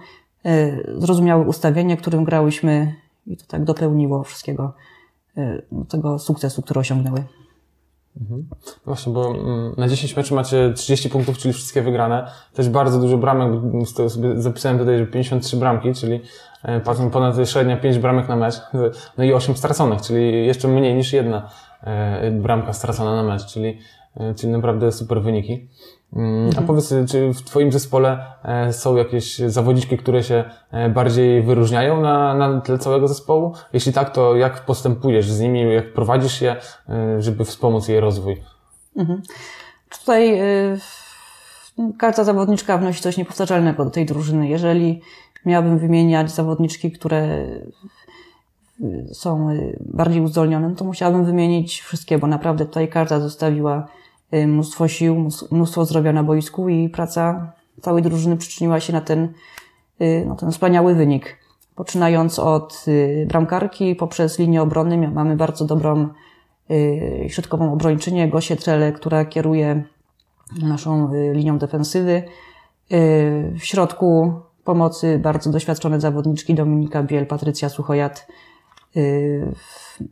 y, 0.45 0.93
zrozumiały 0.97 1.45
ustawienie, 1.45 1.97
którym 1.97 2.23
grałyśmy 2.23 2.95
i 3.27 3.37
to 3.37 3.45
tak 3.47 3.63
dopełniło 3.63 4.23
wszystkiego 4.23 4.73
y, 5.37 5.61
tego 5.89 6.19
sukcesu, 6.19 6.61
który 6.61 6.79
osiągnęły. 6.79 7.23
Właśnie, 8.85 9.13
bo 9.13 9.35
mm, 9.35 9.73
na 9.77 9.87
10 9.87 10.15
meczów 10.15 10.31
macie 10.31 10.73
30 10.75 11.09
punktów, 11.09 11.37
czyli 11.37 11.53
wszystkie 11.53 11.81
wygrane. 11.81 12.31
Też 12.53 12.69
bardzo 12.69 12.99
dużo 12.99 13.17
bramek, 13.17 13.51
z 13.85 13.93
tego 13.93 14.09
sobie 14.09 14.41
zapisałem 14.41 14.79
tutaj, 14.79 14.97
że 14.97 15.05
53 15.05 15.57
bramki, 15.57 15.93
czyli 15.93 16.21
e, 16.63 16.79
patrząc 16.79 17.13
ponad 17.13 17.49
średnia 17.49 17.77
5 17.77 17.97
bramek 17.97 18.27
na 18.27 18.35
mecz. 18.35 18.55
No 19.17 19.23
i 19.23 19.33
8 19.33 19.57
straconych, 19.57 20.01
czyli 20.01 20.45
jeszcze 20.45 20.67
mniej 20.67 20.95
niż 20.95 21.13
jedna 21.13 21.49
e, 21.83 22.31
bramka 22.31 22.73
stracona 22.73 23.15
na 23.15 23.23
mecz, 23.23 23.45
czyli, 23.45 23.79
e, 24.15 24.33
czyli 24.33 24.51
naprawdę 24.51 24.91
super 24.91 25.21
wyniki. 25.21 25.69
Mm, 26.13 26.49
A 26.57 26.61
powiedz, 26.61 26.93
czy 27.09 27.33
w 27.33 27.41
Twoim 27.41 27.71
zespole 27.71 28.25
e, 28.43 28.73
są 28.73 28.95
jakieś 28.95 29.39
zawodniczki, 29.39 29.97
które 29.97 30.23
się 30.23 30.43
e, 30.71 30.89
bardziej 30.89 31.41
wyróżniają 31.41 32.01
na, 32.01 32.33
na 32.33 32.61
tle 32.61 32.77
całego 32.77 33.07
zespołu? 33.07 33.53
Jeśli 33.73 33.93
tak, 33.93 34.09
to 34.09 34.35
jak 34.35 34.65
postępujesz 34.65 35.31
z 35.31 35.39
nimi, 35.39 35.73
jak 35.73 35.93
prowadzisz 35.93 36.41
je, 36.41 36.55
e, 36.89 37.21
żeby 37.21 37.45
wspomóc 37.45 37.87
jej 37.87 37.99
rozwój? 37.99 38.41
Tutaj 39.99 40.41
y, 40.41 40.79
każda 41.97 42.23
zawodniczka 42.23 42.77
wnosi 42.77 43.01
coś 43.01 43.17
niepowtarzalnego 43.17 43.85
do 43.85 43.91
tej 43.91 44.05
drużyny. 44.05 44.47
Jeżeli 44.47 45.01
miałabym 45.45 45.77
wymieniać 45.77 46.31
zawodniczki, 46.31 46.91
które 46.91 47.47
są 49.11 49.47
bardziej 49.79 50.21
uzdolnione, 50.21 50.69
no 50.69 50.75
to 50.75 50.85
musiałabym 50.85 51.25
wymienić 51.25 51.81
wszystkie, 51.81 52.17
bo 52.17 52.27
naprawdę 52.27 52.65
tutaj 52.65 52.87
każda 52.87 53.19
zostawiła 53.19 53.87
mnóstwo 54.31 54.87
sił, 54.87 55.29
mnóstwo 55.51 55.85
zdrowia 55.85 56.13
na 56.13 56.23
boisku 56.23 56.69
i 56.69 56.89
praca 56.89 57.51
całej 57.81 58.03
drużyny 58.03 58.37
przyczyniła 58.37 58.79
się 58.79 58.93
na 58.93 59.01
ten, 59.01 59.33
y, 60.01 60.25
no, 60.27 60.35
ten 60.35 60.51
wspaniały 60.51 60.95
wynik. 60.95 61.37
Poczynając 61.75 62.39
od 62.39 62.85
y, 62.87 63.25
bramkarki, 63.29 63.95
poprzez 63.95 64.39
linię 64.39 64.61
obrony 64.61 65.11
mamy 65.11 65.35
bardzo 65.35 65.65
dobrą 65.65 66.09
y, 66.71 67.25
środkową 67.29 67.73
obrończynię 67.73 68.27
Gosię 68.27 68.55
Trele, 68.55 68.91
która 68.91 69.25
kieruje 69.25 69.83
naszą 70.61 71.13
y, 71.13 71.33
linią 71.33 71.57
defensywy. 71.57 72.23
Y, 72.91 73.53
W 73.59 73.65
środku 73.65 74.33
pomocy 74.63 75.19
bardzo 75.19 75.51
doświadczone 75.51 76.01
zawodniczki 76.01 76.55
Dominika 76.55 77.03
Biel, 77.03 77.25
Patrycja 77.27 77.69
Suchojat. 77.69 78.27
Y, 78.97 79.53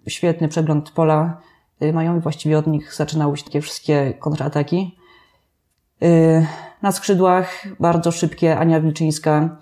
Świetny 0.07 0.47
przegląd 0.47 0.91
pola 0.91 1.37
y, 1.41 1.54
mają 1.93 2.17
i 2.17 2.19
właściwie 2.19 2.57
od 2.57 2.67
nich 2.67 2.93
zaczynały 2.93 3.37
się 3.37 3.43
takie 3.43 3.61
wszystkie 3.61 4.13
kontrataki. 4.13 4.97
Y, 6.03 6.47
Na 6.81 6.91
skrzydłach 6.91 7.67
bardzo 7.79 8.11
szybkie 8.11 8.57
Ania 8.57 8.81
Wilczyńska, 8.81 9.57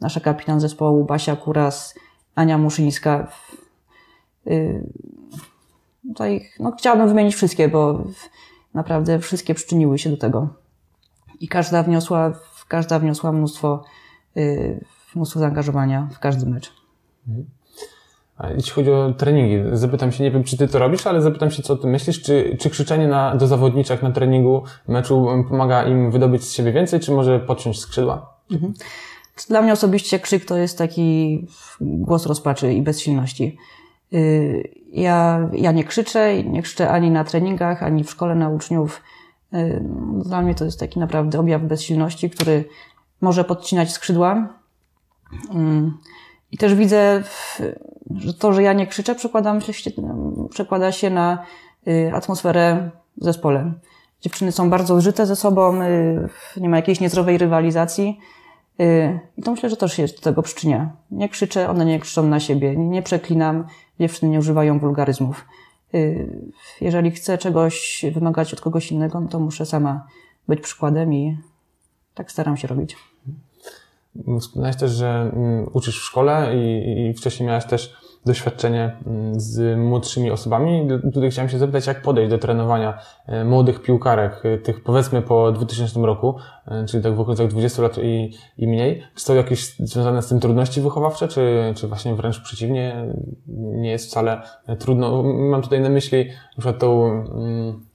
nasza 0.00 0.20
kapitan 0.20 0.60
zespołu, 0.60 1.04
Basia 1.04 1.36
Kuras, 1.36 1.94
Ania 2.34 2.58
Muszyńska. 2.58 3.32
Y, 4.46 4.92
Tutaj 6.08 6.48
no, 6.60 6.72
chciałabym 6.78 7.08
wymienić 7.08 7.34
wszystkie, 7.34 7.68
bo 7.68 8.04
naprawdę 8.74 9.18
wszystkie 9.18 9.54
przyczyniły 9.54 9.98
się 9.98 10.10
do 10.10 10.16
tego. 10.16 10.48
I 11.40 11.48
każda 11.48 11.82
wniosła, 11.82 12.32
każda 12.68 12.98
wniosła 12.98 13.32
mnóstwo, 13.32 13.84
y, 14.36 14.84
mnóstwo 15.14 15.40
zaangażowania 15.40 16.08
w 16.12 16.18
każdy 16.18 16.46
mecz. 16.46 16.72
Jeśli 18.56 18.72
chodzi 18.72 18.90
o 18.90 19.12
treningi, 19.12 19.56
zapytam 19.72 20.12
się, 20.12 20.24
nie 20.24 20.30
wiem, 20.30 20.44
czy 20.44 20.56
ty 20.56 20.68
to 20.68 20.78
robisz, 20.78 21.06
ale 21.06 21.22
zapytam 21.22 21.50
się, 21.50 21.62
co 21.62 21.76
ty 21.76 21.86
myślisz, 21.86 22.22
czy, 22.22 22.56
czy 22.60 22.70
krzyczenie 22.70 23.08
na, 23.08 23.36
do 23.36 23.46
zawodniczek 23.46 24.02
na 24.02 24.10
treningu 24.10 24.62
meczu 24.88 25.26
pomaga 25.48 25.84
im 25.84 26.10
wydobyć 26.10 26.44
z 26.44 26.52
siebie 26.52 26.72
więcej, 26.72 27.00
czy 27.00 27.12
może 27.12 27.40
podciąć 27.40 27.80
skrzydła? 27.80 28.32
Dla 29.48 29.62
mnie 29.62 29.72
osobiście 29.72 30.18
krzyk 30.18 30.44
to 30.44 30.56
jest 30.56 30.78
taki 30.78 31.46
głos 31.80 32.26
rozpaczy 32.26 32.72
i 32.72 32.82
bezsilności. 32.82 33.56
Y, 34.12 34.70
Ja, 34.92 35.48
ja 35.52 35.72
nie 35.72 35.84
krzyczę, 35.84 36.42
nie 36.44 36.62
krzyczę 36.62 36.90
ani 36.90 37.10
na 37.10 37.24
treningach, 37.24 37.82
ani 37.82 38.04
w 38.04 38.10
szkole 38.10 38.34
na 38.34 38.48
uczniów. 38.48 39.02
Y, 39.54 39.84
Dla 40.24 40.42
mnie 40.42 40.54
to 40.54 40.64
jest 40.64 40.80
taki 40.80 40.98
naprawdę 41.00 41.40
objaw 41.40 41.62
bezsilności, 41.62 42.30
który 42.30 42.64
może 43.20 43.44
podcinać 43.44 43.92
skrzydła. 43.92 44.48
I 46.52 46.58
też 46.58 46.74
widzę, 46.74 47.22
że 48.16 48.34
to, 48.34 48.52
że 48.52 48.62
ja 48.62 48.72
nie 48.72 48.86
krzyczę, 48.86 49.14
przekłada 49.14 49.60
się, 49.60 49.90
przekłada 50.50 50.92
się 50.92 51.10
na 51.10 51.44
y, 51.88 52.10
atmosferę 52.14 52.90
w 53.16 53.24
zespole. 53.24 53.72
Dziewczyny 54.20 54.52
są 54.52 54.70
bardzo 54.70 55.00
zżyte 55.00 55.26
ze 55.26 55.36
sobą, 55.36 55.82
y, 55.82 56.28
nie 56.56 56.68
ma 56.68 56.76
jakiejś 56.76 57.00
niezdrowej 57.00 57.38
rywalizacji. 57.38 58.20
Y, 58.80 59.18
I 59.36 59.42
to 59.42 59.50
myślę, 59.50 59.70
że 59.70 59.76
też 59.76 59.92
się 59.92 60.06
do 60.06 60.20
tego 60.20 60.42
przyczynia. 60.42 60.90
Nie 61.10 61.28
krzyczę, 61.28 61.68
one 61.68 61.84
nie 61.84 62.00
krzyczą 62.00 62.22
na 62.22 62.40
siebie, 62.40 62.76
nie 62.76 63.02
przeklinam, 63.02 63.66
dziewczyny 64.00 64.32
nie 64.32 64.38
używają 64.38 64.78
wulgaryzmów. 64.78 65.44
Jeżeli 66.80 67.10
chcę 67.10 67.38
czegoś 67.38 68.04
wymagać 68.14 68.52
od 68.52 68.60
kogoś 68.60 68.92
innego, 68.92 69.20
no 69.20 69.28
to 69.28 69.40
muszę 69.40 69.66
sama 69.66 70.06
być 70.48 70.60
przykładem 70.60 71.14
i 71.14 71.38
tak 72.14 72.32
staram 72.32 72.56
się 72.56 72.68
robić. 72.68 72.96
Wspomniałeś 74.40 74.76
też, 74.76 74.90
że 74.90 75.30
mm, 75.34 75.66
uczysz 75.72 76.00
w 76.00 76.04
szkole 76.04 76.56
i, 76.56 77.08
i 77.10 77.14
wcześniej 77.14 77.46
miałeś 77.46 77.64
też 77.64 77.96
doświadczenie 78.26 78.96
mm, 79.06 79.40
z 79.40 79.78
młodszymi 79.78 80.30
osobami. 80.30 80.88
Tutaj 81.14 81.30
chciałem 81.30 81.48
się 81.48 81.58
zapytać, 81.58 81.86
jak 81.86 82.02
podejść 82.02 82.30
do 82.30 82.38
trenowania 82.38 82.98
e, 83.26 83.44
młodych 83.44 83.82
piłkarek, 83.82 84.42
e, 84.44 84.58
tych 84.58 84.82
powiedzmy 84.82 85.22
po 85.22 85.52
2000 85.52 86.00
roku, 86.00 86.34
e, 86.66 86.84
czyli 86.84 87.02
tak 87.02 87.16
w 87.16 87.20
okolicach 87.20 87.48
20 87.48 87.82
lat 87.82 87.98
i, 87.98 88.34
i 88.58 88.68
mniej. 88.68 89.02
Czy 89.14 89.24
są 89.24 89.34
jakieś 89.34 89.76
związane 89.78 90.22
z 90.22 90.28
tym 90.28 90.40
trudności 90.40 90.80
wychowawcze, 90.80 91.28
czy, 91.28 91.72
czy 91.76 91.88
właśnie 91.88 92.14
wręcz 92.14 92.40
przeciwnie, 92.40 93.14
nie 93.46 93.90
jest 93.90 94.06
wcale 94.06 94.42
trudno? 94.78 95.22
Mam 95.22 95.62
tutaj 95.62 95.80
na 95.80 95.88
myśli 95.88 96.24
na 96.26 96.52
przykład 96.58 96.78
tą 96.78 97.10
mm, 97.10 97.87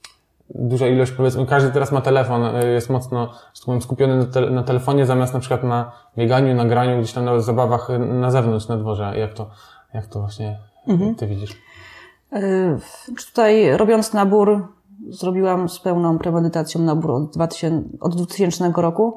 duża 0.50 0.88
ilość, 0.88 1.12
powiedzmy, 1.12 1.46
każdy 1.46 1.70
teraz 1.70 1.92
ma 1.92 2.00
telefon, 2.00 2.44
y, 2.44 2.72
jest 2.72 2.90
mocno, 2.90 3.26
tak 3.26 3.64
powiem, 3.66 3.82
skupiony 3.82 4.16
na, 4.16 4.24
te, 4.24 4.50
na 4.50 4.62
telefonie, 4.62 5.06
zamiast 5.06 5.34
na 5.34 5.40
przykład 5.40 5.64
na 5.64 5.92
bieganiu, 6.18 6.54
na 6.54 6.64
graniu, 6.64 6.98
gdzieś 6.98 7.12
tam 7.12 7.24
na 7.24 7.40
zabawach 7.40 7.90
y, 7.90 7.98
na 7.98 8.30
zewnątrz, 8.30 8.68
na 8.68 8.76
dworze. 8.76 9.12
Jak 9.18 9.34
to, 9.34 9.50
jak 9.94 10.06
to 10.06 10.20
właśnie 10.20 10.58
ty 11.16 11.26
widzisz? 11.26 11.52
Y, 12.36 12.78
Tutaj 13.26 13.76
robiąc 13.76 14.12
nabór, 14.12 14.68
zrobiłam 15.08 15.68
z 15.68 15.80
pełną 15.80 16.18
premedytacją 16.18 16.80
nabór 16.80 17.10
od 17.10 17.30
2000, 17.30 17.88
od 18.00 18.16
2000 18.16 18.72
roku, 18.76 19.16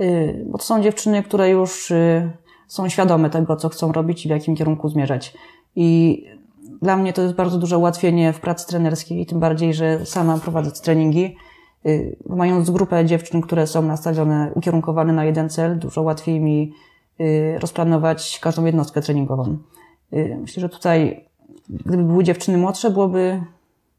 y, 0.00 0.44
bo 0.46 0.58
to 0.58 0.64
są 0.64 0.82
dziewczyny, 0.82 1.22
które 1.22 1.50
już 1.50 1.90
y, 1.90 2.32
są 2.66 2.88
świadome 2.88 3.30
tego, 3.30 3.56
co 3.56 3.68
chcą 3.68 3.92
robić 3.92 4.24
i 4.24 4.28
w 4.28 4.30
jakim 4.30 4.56
kierunku 4.56 4.88
zmierzać. 4.88 5.34
I 5.76 6.24
dla 6.82 6.96
mnie 6.96 7.12
to 7.12 7.22
jest 7.22 7.34
bardzo 7.34 7.58
duże 7.58 7.78
ułatwienie 7.78 8.32
w 8.32 8.40
pracy 8.40 8.66
trenerskiej, 8.66 9.26
tym 9.26 9.40
bardziej, 9.40 9.74
że 9.74 10.06
sama 10.06 10.38
prowadzę 10.38 10.70
treningi. 10.70 11.36
Y, 11.86 12.16
Mając 12.26 12.70
grupę 12.70 13.04
dziewczyn, 13.04 13.40
które 13.40 13.66
są 13.66 13.82
nastawione, 13.82 14.52
ukierunkowane 14.54 15.12
na 15.12 15.24
jeden 15.24 15.48
cel, 15.48 15.78
dużo 15.78 16.02
łatwiej 16.02 16.40
mi 16.40 16.72
y, 17.20 17.58
rozplanować 17.58 18.38
każdą 18.42 18.64
jednostkę 18.64 19.02
treningową. 19.02 19.58
Y, 20.12 20.38
Myślę, 20.40 20.60
że 20.60 20.68
tutaj 20.68 21.28
Gdyby 21.70 22.02
były 22.02 22.24
dziewczyny 22.24 22.58
młodsze, 22.58 22.90
byłoby 22.90 23.42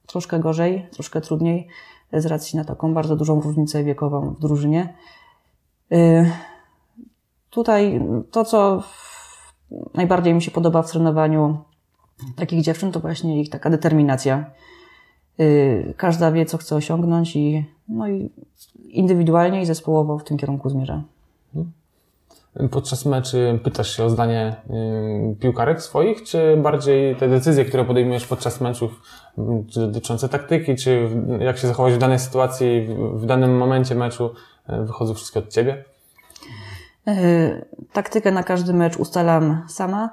troszkę 0.08 0.40
gorzej, 0.40 0.88
troszkę 0.92 1.22
trudniej, 1.22 1.68
z 2.14 2.26
racji 2.26 2.58
na 2.58 2.66
taką 2.66 2.94
bardzo 2.94 3.16
dużą 3.16 3.42
różnicę 3.42 3.84
wiekową 3.84 4.34
w 4.34 4.40
drużynie. 4.40 4.94
Tutaj 7.50 8.02
to, 8.32 8.46
co 8.46 8.84
najbardziej 9.94 10.34
mi 10.34 10.42
się 10.42 10.52
podoba 10.52 10.82
w 10.82 10.92
trenowaniu 10.92 11.58
takich 12.36 12.62
dziewczyn, 12.62 12.92
to 12.92 13.00
właśnie 13.00 13.42
ich 13.42 13.50
taka 13.50 13.70
determinacja. 13.70 14.46
Y, 15.40 15.94
Każda 15.98 16.32
wie, 16.32 16.46
co 16.46 16.58
chce 16.58 16.76
osiągnąć 16.76 17.36
i, 17.36 17.66
no 17.88 18.08
i 18.08 18.30
indywidualnie 18.90 19.62
i 19.62 19.66
zespołowo 19.66 20.18
w 20.18 20.24
tym 20.24 20.38
kierunku 20.38 20.70
zmierza. 20.70 21.04
Podczas 22.72 23.06
meczy 23.06 23.60
pytasz 23.64 23.98
się 23.98 24.04
o 24.04 24.10
zdanie 24.10 24.56
piłkarek 25.40 25.82
swoich, 25.82 26.24
czy 26.24 26.58
bardziej 26.58 27.16
te 27.16 27.30
decyzje, 27.30 27.66
które 27.66 27.86
podejmujesz 27.86 28.26
podczas 28.28 28.62
meczów, 28.62 29.02
czy 29.70 29.80
dotyczące 29.80 30.30
taktyki, 30.30 30.76
czy 30.76 31.08
w- 31.08 31.42
jak 31.42 31.58
się 31.58 31.68
zachować 31.68 31.94
w 31.94 31.98
danej 31.98 32.20
sytuacji, 32.20 32.82
w, 32.88 33.22
w 33.22 33.26
danym 33.26 33.58
momencie 33.58 33.96
meczu, 33.96 34.30
y, 34.70 34.86
wychodzą 34.86 35.14
wszystkie 35.14 35.40
od 35.40 35.50
ciebie? 35.50 35.84
Y, 37.08 37.66
Taktykę 37.94 38.32
na 38.32 38.44
każdy 38.44 38.74
mecz 38.74 38.98
ustalam 38.98 39.62
sama, 39.68 40.10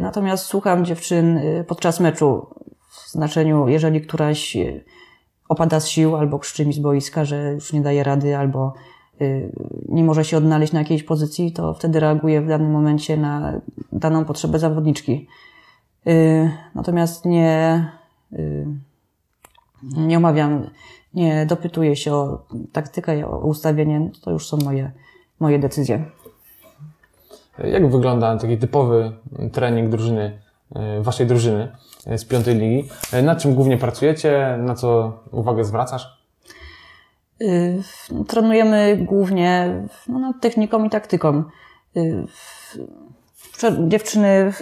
natomiast 0.00 0.46
słucham 0.46 0.84
dziewczyn 0.84 1.36
y, 1.36 1.64
podczas 1.68 2.00
meczu 2.00 2.46
w 2.90 3.10
znaczeniu, 3.10 3.68
jeżeli 3.68 4.00
któraś 4.00 4.56
y, 4.56 4.84
opada 5.48 5.80
z 5.80 5.88
sił 5.88 6.16
albo 6.16 6.38
krzyczy 6.38 6.66
mi 6.66 6.72
z 6.72 6.78
boiska, 6.78 7.24
że 7.24 7.52
już 7.52 7.72
nie 7.72 7.80
daje 7.80 8.04
rady 8.04 8.36
albo 8.36 8.74
y, 9.20 9.52
nie 9.88 10.04
może 10.04 10.24
się 10.24 10.36
odnaleźć 10.36 10.72
na 10.72 10.78
jakiejś 10.78 11.02
pozycji, 11.02 11.52
to 11.52 11.74
wtedy 11.74 12.00
reaguję 12.00 12.40
w 12.40 12.48
danym 12.48 12.70
momencie 12.70 13.16
na 13.16 13.60
daną 13.92 14.24
potrzebę 14.24 14.58
zawodniczki. 14.58 15.28
Y, 16.06 16.50
natomiast 16.74 17.24
nie, 17.24 17.84
y, 18.32 18.66
nie 19.82 20.16
omawiam, 20.16 20.70
nie 21.14 21.46
dopytuję 21.46 21.96
się 21.96 22.14
o 22.14 22.46
taktykę, 22.72 23.28
o 23.28 23.38
ustawienie. 23.38 24.10
To 24.22 24.30
już 24.30 24.48
są 24.48 24.56
moje, 24.56 24.92
moje 25.40 25.58
decyzje. 25.58 26.04
Jak 27.64 27.90
wygląda 27.90 28.36
taki 28.36 28.58
typowy 28.58 29.12
trening 29.52 29.88
drużyny, 29.90 30.40
e, 30.74 31.02
waszej 31.02 31.26
drużyny 31.26 31.72
e, 32.06 32.18
z 32.18 32.24
piątej 32.24 32.54
ligi? 32.54 32.88
E, 33.12 33.22
nad 33.22 33.42
czym 33.42 33.54
głównie 33.54 33.78
pracujecie? 33.78 34.58
Na 34.58 34.74
co 34.74 35.12
uwagę 35.32 35.64
zwracasz? 35.64 36.16
Y, 37.42 37.82
Trenujemy 38.26 38.96
głównie 38.96 39.82
no, 40.08 40.18
nad 40.18 40.40
techniką 40.40 40.84
i 40.84 40.90
taktyką. 40.90 41.44
Y, 41.96 42.26
Dziewczyny, 43.88 44.52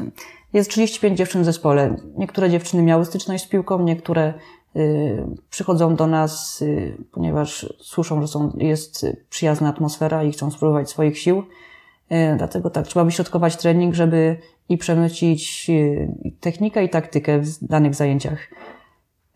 jest 0.53 0.71
35 0.71 1.19
dziewczyn 1.19 1.43
w 1.43 1.45
zespole. 1.45 1.97
Niektóre 2.17 2.51
dziewczyny 2.51 2.83
miały 2.83 3.05
styczność 3.05 3.45
z 3.45 3.49
piłką, 3.49 3.83
niektóre 3.83 4.35
y, 4.77 5.25
przychodzą 5.51 5.97
do 5.97 6.07
nas, 6.07 6.65
ponieważ 7.13 7.75
słyszą, 7.79 8.21
że 8.21 8.29
są, 8.29 8.53
jest 8.57 9.07
przyjazna 9.31 9.69
atmosfera 9.69 10.25
i 10.25 10.33
chcą 10.33 10.51
spróbować 10.51 10.91
swoich 10.91 11.19
sił. 11.19 11.43
Y, 12.13 12.37
Dlatego 12.39 12.71
tak, 12.71 12.87
trzeba 12.87 13.05
wyśrodkować 13.05 13.57
trening, 13.57 13.95
żeby 13.95 14.37
i 14.69 14.79
przemycić 14.79 15.69
i 16.23 16.33
technikę 16.41 16.85
i 16.85 16.89
taktykę 16.89 17.39
w 17.39 17.65
danych 17.65 17.95
zajęciach. 17.95 18.39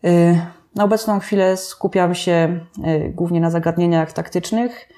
Y, 0.05 0.41
Na 0.75 0.83
obecną 0.83 1.19
chwilę 1.19 1.57
skupiam 1.57 2.15
się 2.15 2.65
głównie 3.13 3.39
na 3.41 3.49
zagadnieniach 3.49 4.13
taktycznych. 4.13 4.89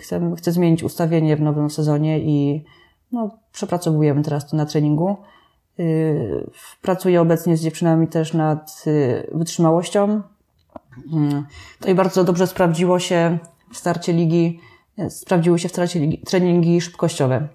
Chcę, 0.00 0.34
chcę 0.36 0.52
zmienić 0.52 0.82
ustawienie 0.82 1.36
w 1.36 1.40
nowym 1.40 1.70
sezonie 1.70 2.18
i 2.18 2.64
no, 3.12 3.30
przepracowujemy 3.52 4.22
teraz 4.22 4.50
to 4.50 4.56
na 4.56 4.66
treningu. 4.66 5.16
Pracuję 6.82 7.20
obecnie 7.20 7.56
z 7.56 7.62
dziewczynami 7.62 8.08
też 8.08 8.34
nad 8.34 8.84
wytrzymałością. 9.32 10.22
To 11.80 11.90
i 11.90 11.94
bardzo 11.94 12.24
dobrze 12.24 12.46
sprawdziło 12.46 12.98
się 12.98 13.38
w 13.72 13.76
starcie 13.76 14.12
ligi, 14.12 14.60
sprawdziły 15.08 15.58
się 15.58 15.68
w 15.68 15.94
ligi 15.94 16.18
treningi 16.18 16.80
szybkościowe. 16.80 17.48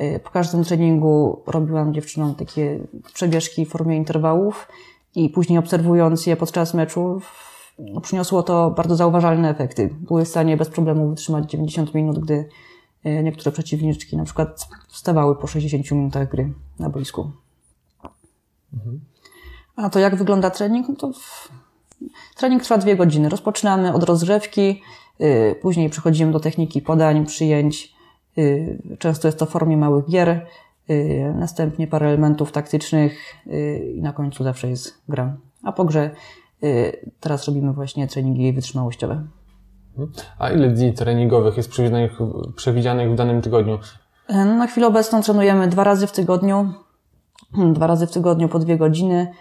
Y, 0.00 0.20
Po 0.24 0.30
każdym 0.30 0.64
treningu 0.64 1.42
robiłam 1.46 1.94
dziewczynom 1.94 2.34
takie 2.34 2.80
przebieżki 3.14 3.66
w 3.66 3.68
formie 3.68 3.96
interwałów 3.96 4.68
i 5.14 5.28
później 5.30 5.58
obserwując 5.58 6.26
je 6.26 6.36
podczas 6.36 6.74
meczu, 6.74 7.20
no, 7.78 8.00
przyniosło 8.00 8.42
to 8.42 8.70
bardzo 8.70 8.96
zauważalne 8.96 9.50
efekty. 9.50 9.94
Były 10.00 10.24
w 10.24 10.28
stanie 10.28 10.56
bez 10.56 10.68
problemu 10.68 11.10
wytrzymać 11.10 11.50
90 11.50 11.94
minut, 11.94 12.18
gdy 12.18 12.48
y, 13.06 13.22
niektóre 13.22 13.52
przeciwniczki 13.52 14.16
na 14.16 14.24
przykład 14.24 14.68
wstawały 14.88 15.36
po 15.36 15.46
60 15.46 15.90
minutach 15.90 16.30
gry 16.30 16.52
na 16.78 16.90
boisku. 16.90 17.30
A 19.76 19.90
to 19.90 19.98
jak 19.98 20.16
wygląda 20.16 20.50
trening? 20.50 20.88
No 20.88 20.94
to 20.94 21.12
w... 21.12 21.48
trening 22.36 22.62
trwa 22.62 22.78
dwie 22.78 22.96
godziny. 22.96 23.28
Rozpoczynamy 23.28 23.92
od 23.94 24.04
rozgrzewki, 24.04 24.82
później 25.62 25.90
przechodzimy 25.90 26.32
do 26.32 26.40
techniki 26.40 26.82
podań, 26.82 27.26
przyjęć. 27.26 27.92
y, 28.38 28.82
Często 28.98 29.28
jest 29.28 29.38
to 29.38 29.46
w 29.46 29.50
formie 29.50 29.76
małych 29.76 30.06
gier. 30.10 30.46
y, 30.90 31.34
Następnie 31.38 31.86
parę 31.86 32.06
elementów 32.06 32.52
taktycznych 32.52 33.34
y, 33.46 33.92
i 33.96 34.02
na 34.02 34.12
końcu 34.12 34.44
zawsze 34.44 34.68
jest 34.70 35.02
gra. 35.08 35.36
A 35.62 35.72
po 35.72 35.84
grze 35.84 36.10
y, 36.64 37.10
teraz 37.20 37.46
robimy 37.46 37.72
właśnie 37.72 38.08
treningi 38.08 38.52
wytrzymałościowe. 38.52 39.26
A 40.38 40.50
ile 40.50 40.68
dni 40.68 40.92
treningowych 40.92 41.56
jest 41.56 41.68
przewidzianych, 41.70 42.12
przewidzianych 42.56 43.10
w 43.12 43.14
danym 43.14 43.42
tygodniu? 43.42 43.78
E, 44.28 44.44
Na 44.44 44.66
chwilę 44.66 44.86
obecną 44.86 45.22
trenujemy 45.22 45.68
dwa 45.68 45.84
razy 45.84 46.06
w 46.06 46.12
tygodniu. 46.12 46.72
Hmm, 47.54 47.74
Dwa 47.74 47.86
razy 47.86 48.06
w 48.06 48.10
tygodniu 48.12 48.48
po 48.48 48.58
dwie 48.58 48.76
godziny, 48.78 49.32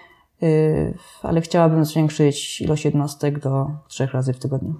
y, 0.43 0.93
ale 1.23 1.41
chciałabym 1.41 1.85
zwiększyć 1.85 2.61
ilość 2.61 2.85
jednostek 2.85 3.39
do 3.39 3.67
trzech 3.87 4.11
razy 4.13 4.33
w 4.33 4.39
tygodniu. 4.39 4.73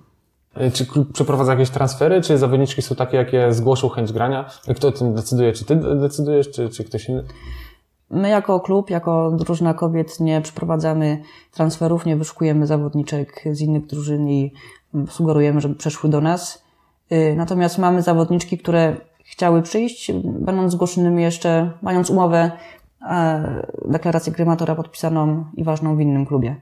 E, 0.55 0.71
Czy 0.71 0.85
klub 0.85 1.13
przeprowadza 1.13 1.51
jakieś 1.51 1.69
transfery, 1.69 2.21
czy 2.21 2.37
zawodniczki 2.37 2.81
są 2.81 2.95
takie, 2.95 3.17
jakie 3.17 3.53
zgłoszą 3.53 3.89
chęć 3.89 4.11
grania? 4.13 4.49
Kto 4.75 4.87
o 4.87 4.91
tym 4.91 5.13
decyduje? 5.13 5.53
Czy 5.53 5.65
ty 5.65 5.75
decydujesz, 5.75 6.51
czy, 6.51 6.69
czy 6.69 6.83
ktoś 6.83 7.09
inny? 7.09 7.23
My 8.11 8.29
jako 8.29 8.59
klub, 8.59 8.89
jako 8.89 9.31
drużyna 9.31 9.73
kobiet 9.73 10.19
nie 10.19 10.41
przeprowadzamy 10.41 11.21
transferów, 11.51 12.05
nie 12.05 12.15
wyszukujemy 12.15 12.67
zawodniczek 12.67 13.43
z 13.51 13.61
innych 13.61 13.85
drużyn 13.85 14.29
i 14.29 14.53
sugerujemy, 15.09 15.61
żeby 15.61 15.75
przeszły 15.75 16.09
do 16.09 16.21
nas. 16.21 16.63
Y, 17.11 17.33
Natomiast 17.37 17.77
mamy 17.77 18.01
zawodniczki, 18.01 18.57
które 18.57 18.95
chciały 19.23 19.61
przyjść, 19.61 20.11
będąc 20.23 20.71
zgłoszonymi 20.71 21.23
jeszcze, 21.23 21.71
mając 21.81 22.09
umowę, 22.09 22.51
e, 23.09 23.67
deklarację 23.85 24.33
krymatora 24.33 24.75
podpisaną 24.75 25.45
i 25.53 25.63
ważną 25.63 25.95
w 25.95 26.01
innym 26.01 26.25
klubie. 26.25 26.55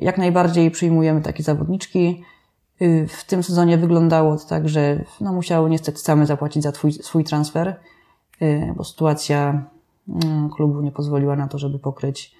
Jak 0.00 0.18
najbardziej 0.18 0.70
przyjmujemy 0.70 1.20
takie 1.20 1.42
zawodniczki. 1.42 2.24
Y, 2.82 3.06
W 3.08 3.24
tym 3.24 3.42
sezonie 3.42 3.78
wyglądało 3.78 4.36
tak, 4.36 4.68
że 4.68 5.04
no, 5.20 5.32
musiały 5.32 5.70
niestety 5.70 5.98
same 5.98 6.26
zapłacić 6.26 6.62
za 6.62 6.72
twój, 6.72 6.92
swój 6.92 7.24
transfer, 7.24 7.76
y, 8.42 8.72
bo 8.76 8.84
sytuacja 8.84 9.64
mm, 10.08 10.50
klubu 10.50 10.80
nie 10.80 10.92
pozwoliła 10.92 11.36
na 11.36 11.48
to, 11.48 11.58
żeby 11.58 11.78
pokryć 11.78 12.34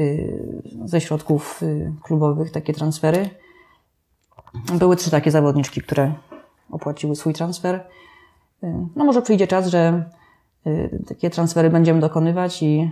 y, 0.00 0.62
ze 0.84 1.00
środków 1.00 1.60
klubowych 2.02 2.50
takie 2.50 2.72
transfery. 2.72 3.30
Były 4.78 4.96
trzy 4.96 5.10
takie 5.10 5.30
zawodniczki, 5.30 5.80
które 5.80 6.14
opłaciły 6.70 7.16
swój 7.16 7.34
transfer. 7.34 7.86
No 8.96 9.04
może 9.04 9.22
przyjdzie 9.22 9.46
czas, 9.46 9.66
że 9.66 10.10
takie 11.08 11.30
transfery 11.30 11.70
będziemy 11.70 12.00
dokonywać 12.00 12.62
i 12.62 12.90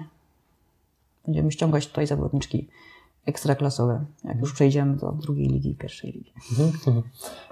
będziemy 1.26 1.52
ściągać 1.52 1.86
tutaj 1.86 2.06
zawodniczki 2.06 2.68
ekstraklasowe, 3.28 4.04
jak 4.24 4.40
już 4.40 4.52
przejdziemy 4.52 4.96
do 4.96 5.12
drugiej 5.12 5.46
ligi 5.48 5.70
i 5.70 5.74
pierwszej 5.74 6.12
ligi. 6.12 6.32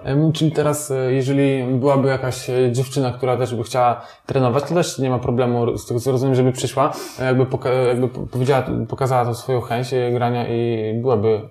Em, 0.03 0.31
Czyli 0.31 0.51
teraz, 0.51 0.91
e, 0.91 1.13
jeżeli 1.13 1.63
byłaby 1.79 2.07
jakaś 2.07 2.49
e, 2.49 2.71
dziewczyna, 2.71 3.11
która 3.11 3.37
też 3.37 3.55
by 3.55 3.63
chciała 3.63 4.01
trenować, 4.25 4.63
to 4.63 4.73
też 4.75 4.99
nie 4.99 5.09
ma 5.09 5.19
problemu, 5.19 5.77
z 5.77 5.85
tego 5.87 5.99
co 5.99 6.11
rozumiem, 6.11 6.35
żeby 6.35 6.51
przyszła, 6.51 6.93
e, 7.19 7.25
jakby, 7.25 7.45
poka- 7.45 7.87
jakby 7.87 8.07
po- 8.07 8.27
powiedziała, 8.27 8.65
pokazała 8.89 9.25
tą 9.25 9.33
swoją 9.33 9.61
chęć 9.61 9.87
grania 10.13 10.47
i 10.47 10.93
byłaby 11.01 11.49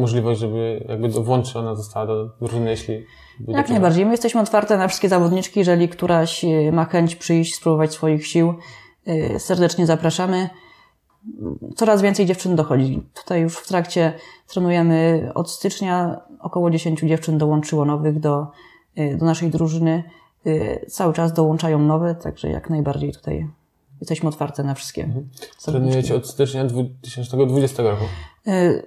możliwość, 0.00 0.40
żeby 0.40 0.84
jakby 0.88 1.08
włączona 1.08 1.74
została 1.74 2.06
do 2.06 2.24
drużyny, 2.40 2.70
jeśli 2.70 3.04
Jak 3.48 3.68
najbardziej. 3.68 4.04
My 4.04 4.10
jesteśmy 4.10 4.40
otwarte 4.40 4.76
na 4.78 4.88
wszystkie 4.88 5.08
zawodniczki. 5.08 5.58
Jeżeli 5.58 5.88
któraś 5.88 6.44
ma 6.72 6.84
chęć 6.84 7.16
przyjść, 7.16 7.54
spróbować 7.54 7.92
swoich 7.92 8.26
sił, 8.26 8.54
serdecznie 9.38 9.86
zapraszamy. 9.86 10.48
Coraz 11.76 12.02
więcej 12.02 12.26
dziewczyn 12.26 12.56
dochodzi. 12.56 13.02
Tutaj 13.14 13.40
już 13.40 13.56
w 13.56 13.66
trakcie 13.66 14.12
trenujemy 14.46 15.30
od 15.34 15.50
stycznia. 15.50 16.20
Około 16.40 16.70
10 16.70 17.00
dziewczyn 17.00 17.38
dołączyło 17.38 17.84
nowych 17.84 18.20
do, 18.20 18.46
y, 18.98 19.16
do 19.16 19.26
naszej 19.26 19.50
drużyny. 19.50 20.02
Y, 20.46 20.86
Cały 20.88 21.12
czas 21.14 21.32
dołączają 21.32 21.78
nowe, 21.78 22.14
także 22.14 22.48
jak 22.48 22.70
najbardziej 22.70 23.12
tutaj 23.12 23.48
jesteśmy 24.00 24.28
otwarte 24.28 24.64
na 24.64 24.74
wszystkie. 24.74 25.02
zawodniczki. 25.02 25.62
Trenujecie 25.64 26.14
od 26.14 26.26
stycznia 26.28 26.64
2020 26.64 27.82
roku. 27.82 28.04
Y, 28.48 28.82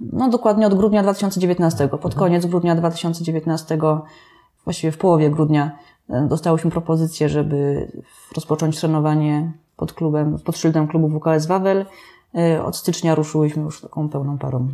No 0.00 0.28
dokładnie 0.28 0.66
od 0.66 0.74
grudnia 0.74 1.02
2019. 1.02 1.88
Pod 1.88 2.14
koniec 2.14 2.46
grudnia 2.46 2.74
2019, 2.74 3.78
właściwie 4.64 4.92
w 4.92 4.98
połowie 4.98 5.30
grudnia, 5.30 5.78
dostałyśmy 6.28 6.70
propozycję, 6.70 7.28
żeby 7.28 7.88
rozpocząć 8.34 8.80
trenowanie 8.80 9.52
pod 9.76 9.92
klubem, 9.92 10.38
pod 10.38 10.56
szyldem 10.56 10.88
klubu 10.88 11.08
WKS 11.20 11.46
Wawel. 11.46 11.86
Y, 12.56 12.62
Od 12.62 12.76
stycznia 12.76 13.14
ruszyłyśmy 13.14 13.62
już 13.62 13.80
taką 13.80 14.08
pełną 14.08 14.38
parą. 14.38 14.68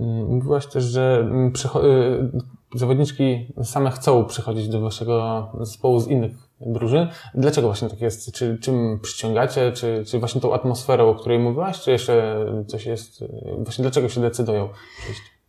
Mm, 0.00 0.26
Mówiłaś 0.34 0.66
też, 0.66 0.84
że 0.84 1.18
mm, 1.20 1.52
y, 1.84 2.30
zawodniczki 2.78 3.46
same 3.62 3.90
chcą 3.90 4.24
przychodzić 4.24 4.68
do 4.68 4.80
waszego 4.80 5.48
zespołu 5.60 6.00
z 6.00 6.08
innych 6.08 6.32
drużyn. 6.60 7.08
Dlaczego 7.34 7.66
właśnie 7.68 7.88
tak 7.88 8.00
jest? 8.00 8.32
Czy 8.32 8.58
czym 8.62 8.98
przyciągacie? 9.02 9.72
Czy, 9.72 10.04
czy 10.06 10.18
właśnie 10.18 10.40
tą 10.40 10.54
atmosferą, 10.54 11.08
o 11.10 11.14
której 11.14 11.38
mówiłaś? 11.38 11.80
Czy 11.80 11.90
jeszcze 11.90 12.46
coś 12.66 12.86
jest? 12.86 13.22
y, 13.22 13.28
Właśnie 13.58 13.82
dlaczego 13.82 14.08
się 14.08 14.20
decydują? 14.20 14.68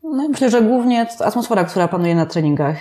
No 0.03 0.29
myślę, 0.29 0.49
że 0.49 0.61
głównie 0.61 1.07
atmosfera, 1.19 1.63
która 1.63 1.87
panuje 1.87 2.15
na 2.15 2.25
treningach. 2.25 2.77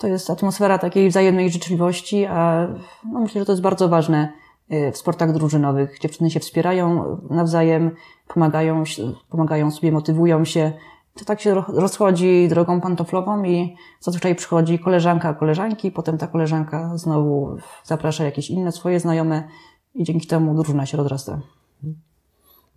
To 0.00 0.08
jest 0.08 0.30
atmosfera 0.30 0.78
takiej 0.78 1.08
wzajemnej 1.08 1.50
życzliwości, 1.50 2.26
a 2.26 2.68
no 3.12 3.20
myślę, 3.20 3.40
że 3.40 3.46
to 3.46 3.52
jest 3.52 3.62
bardzo 3.62 3.88
ważne 3.88 4.32
y, 4.72 4.92
w 4.92 4.96
sportach 4.96 5.32
drużynowych. 5.32 5.98
Dziewczyny 5.98 6.30
się 6.30 6.40
wspierają 6.40 7.18
nawzajem, 7.30 7.90
pomagają, 8.28 8.84
pomagają 9.28 9.70
sobie, 9.70 9.92
motywują 9.92 10.44
się. 10.44 10.72
To 11.14 11.24
tak 11.24 11.40
się 11.40 11.54
ro- 11.54 11.64
rozchodzi 11.68 12.48
drogą 12.48 12.80
pantoflową 12.80 13.44
i 13.44 13.76
zazwyczaj 14.00 14.34
przychodzi 14.34 14.78
koleżanka 14.78 15.34
koleżanki, 15.34 15.90
potem 15.90 16.18
ta 16.18 16.26
koleżanka 16.26 16.96
znowu 16.96 17.56
zaprasza 17.84 18.24
jakieś 18.24 18.50
inne 18.50 18.72
swoje 18.72 19.00
znajome 19.00 19.48
i 19.94 20.04
dzięki 20.04 20.26
temu 20.26 20.54
drużyna 20.54 20.86
się 20.86 20.96
rozrasta. 20.96 21.40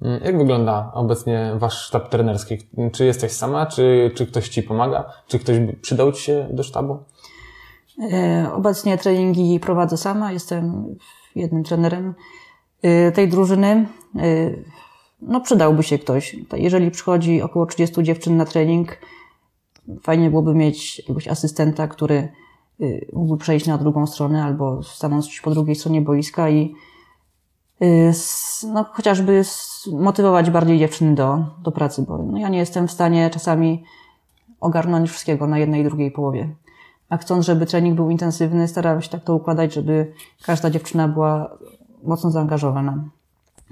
Mm, 0.04 0.24
Jak 0.24 0.38
wygląda 0.38 0.92
obecnie 0.94 1.52
wasz 1.56 1.74
sztab 1.82 2.10
trenerski? 2.10 2.58
Czy 2.92 3.06
jesteś 3.06 3.32
sama? 3.32 3.66
Czy, 3.66 4.12
czy 4.16 4.28
ktoś 4.28 4.50
ci 4.50 4.64
pomaga? 4.64 5.14
Czy 5.28 5.40
ktoś 5.40 5.56
przydał 5.82 6.12
ci 6.12 6.24
się 6.24 6.48
do 6.52 6.64
sztabu? 6.64 6.98
E, 8.12 8.50
Obecnie 8.54 8.98
treningi 8.98 9.60
prowadzę 9.60 9.98
sama, 9.98 10.32
jestem 10.32 10.96
jednym 11.36 11.64
trenerem. 11.64 12.14
y, 12.86 13.12
tej 13.12 13.30
drużyny, 13.30 13.88
y, 14.20 14.64
no 15.22 15.42
przydałby 15.42 15.84
się 15.84 16.00
ktoś. 16.00 16.36
Jeżeli 16.54 16.92
przychodzi 16.92 17.42
około 17.42 17.66
30 17.66 18.04
dziewczyn 18.04 18.38
na 18.38 18.46
trening, 18.46 18.98
fajnie 20.02 20.30
byłoby 20.30 20.56
mieć 20.56 21.00
jakiegoś 21.00 21.28
asystenta, 21.28 21.88
który 21.88 22.30
mógłby 23.14 23.38
przejść 23.38 23.68
na 23.68 23.78
drugą 23.78 24.08
stronę 24.08 24.44
albo 24.44 24.84
stanąć 24.84 25.42
po 25.42 25.52
drugiej 25.52 25.76
stronie 25.76 26.02
boiska 26.02 26.50
i 26.50 26.76
no, 28.64 28.86
chociażby 28.94 29.44
motywować 29.92 30.50
bardziej 30.50 30.80
dziewczyny 30.80 31.16
do, 31.16 31.46
do 31.64 31.72
pracy, 31.72 32.06
bo 32.08 32.18
no, 32.18 32.38
ja 32.38 32.50
nie 32.50 32.58
jestem 32.58 32.88
w 32.88 32.92
stanie 32.92 33.30
czasami 33.30 33.84
ogarnąć 34.60 35.10
wszystkiego 35.10 35.48
na 35.48 35.58
jednej 35.58 35.82
i 35.82 35.84
drugiej 35.84 36.12
połowie. 36.12 36.50
A 37.10 37.18
chcąc, 37.18 37.46
żeby 37.46 37.66
trening 37.66 37.96
był 37.96 38.10
intensywny, 38.10 38.68
staram 38.68 39.02
się 39.02 39.10
tak 39.10 39.24
to 39.24 39.36
układać, 39.36 39.74
żeby 39.74 40.14
każda 40.44 40.70
dziewczyna 40.70 41.08
była 41.08 41.58
mocno 42.04 42.32
zaangażowana 42.32 43.04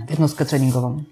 w 0.07 0.09
jednostkę 0.09 0.45
treningową. 0.45 1.03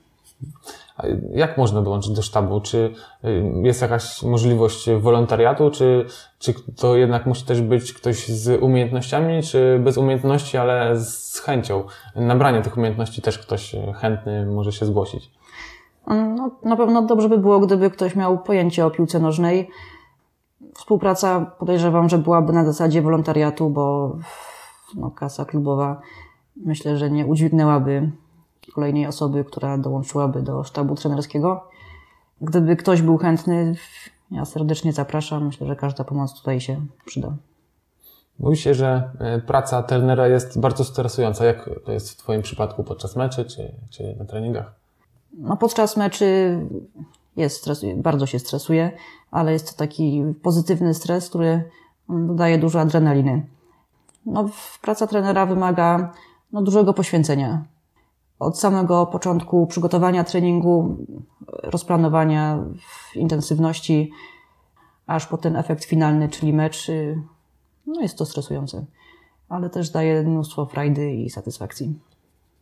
Jak 1.33 1.57
można 1.57 1.81
dołączyć 1.81 2.11
do 2.11 2.21
sztabu? 2.21 2.61
Czy 2.61 2.93
y, 3.25 3.43
jest 3.63 3.81
jakaś 3.81 4.23
możliwość 4.23 4.89
wolontariatu, 4.99 5.71
czy, 5.71 6.05
czy 6.39 6.53
to 6.77 6.95
jednak 6.95 7.25
musi 7.25 7.45
też 7.45 7.61
być 7.61 7.93
ktoś 7.93 8.27
z 8.27 8.63
umiejętnościami, 8.63 9.43
czy 9.43 9.79
bez 9.83 9.97
umiejętności, 9.97 10.57
ale 10.57 10.95
z 10.99 11.39
chęcią? 11.39 11.83
Nabrania 12.15 12.61
tych 12.61 12.77
umiejętności 12.77 13.21
też 13.21 13.39
ktoś 13.39 13.75
chętny 13.95 14.45
może 14.45 14.71
się 14.71 14.85
zgłosić. 14.85 15.31
No, 16.07 16.51
na 16.63 16.75
pewno 16.75 17.01
dobrze 17.01 17.29
by 17.29 17.37
było, 17.37 17.59
gdyby 17.59 17.89
ktoś 17.89 18.15
miał 18.15 18.37
pojęcie 18.37 18.85
o 18.85 18.91
piłce 18.91 19.19
nożnej. 19.19 19.69
Współpraca 20.73 21.55
podejrzewam, 21.59 22.09
że 22.09 22.17
byłaby 22.17 22.53
na 22.53 22.65
zasadzie 22.65 23.01
wolontariatu, 23.01 23.69
bo 23.69 24.15
no, 24.95 25.11
kasa 25.11 25.45
klubowa 25.45 26.01
myślę, 26.65 26.97
że 26.97 27.11
nie 27.11 27.25
udźwignęłaby 27.25 28.11
kolejnej 28.71 29.07
osoby, 29.07 29.43
która 29.43 29.77
dołączyłaby 29.77 30.41
do 30.41 30.63
sztabu 30.63 30.95
trenerskiego. 30.95 31.63
Gdyby 32.41 32.75
ktoś 32.75 33.01
był 33.01 33.17
chętny, 33.17 33.75
ja 34.31 34.45
serdecznie 34.45 34.93
zapraszam. 34.93 35.45
Myślę, 35.45 35.67
że 35.67 35.75
każda 35.75 36.03
pomoc 36.03 36.33
tutaj 36.33 36.61
się 36.61 36.85
przyda. 37.05 37.33
Mówi 38.39 38.57
się, 38.57 38.73
że 38.73 39.11
e, 39.19 39.39
praca 39.39 39.83
trenera 39.83 40.27
jest 40.27 40.59
bardzo 40.59 40.83
stresująca. 40.83 41.45
Jak 41.45 41.69
to 41.85 41.91
jest 41.91 42.11
w 42.11 42.17
Twoim 42.17 42.41
przypadku 42.41 42.83
podczas 42.83 43.15
meczy 43.15 43.45
czy, 43.45 43.71
czy 43.89 44.15
na 44.19 44.25
treningach? 44.25 44.73
No, 45.33 45.57
podczas 45.57 45.97
meczy 45.97 46.59
jest 47.35 47.57
stres, 47.57 47.85
bardzo 47.95 48.25
się 48.25 48.39
stresuje, 48.39 48.91
ale 49.31 49.53
jest 49.53 49.71
to 49.71 49.77
taki 49.77 50.23
pozytywny 50.43 50.93
stres, 50.93 51.29
który 51.29 51.63
daje 52.09 52.57
dużo 52.57 52.79
adrenaliny. 52.79 53.45
No, 54.25 54.49
praca 54.81 55.07
trenera 55.07 55.45
wymaga 55.45 56.13
no, 56.51 56.61
dużego 56.61 56.93
poświęcenia. 56.93 57.63
Od 58.39 58.59
samego 58.59 59.05
początku 59.05 59.67
przygotowania 59.67 60.23
treningu, 60.23 60.97
rozplanowania 61.47 62.63
intensywności, 63.15 64.11
aż 65.07 65.27
po 65.27 65.37
ten 65.37 65.55
efekt 65.55 65.83
finalny, 65.83 66.29
czyli 66.29 66.53
mecz, 66.53 66.89
y, 66.89 67.21
no 67.87 68.01
jest 68.01 68.17
to 68.17 68.25
stresujące, 68.25 68.85
ale 69.49 69.69
też 69.69 69.89
daje 69.89 70.23
mnóstwo 70.23 70.65
frajdy 70.65 71.13
i 71.13 71.29
satysfakcji. 71.29 71.99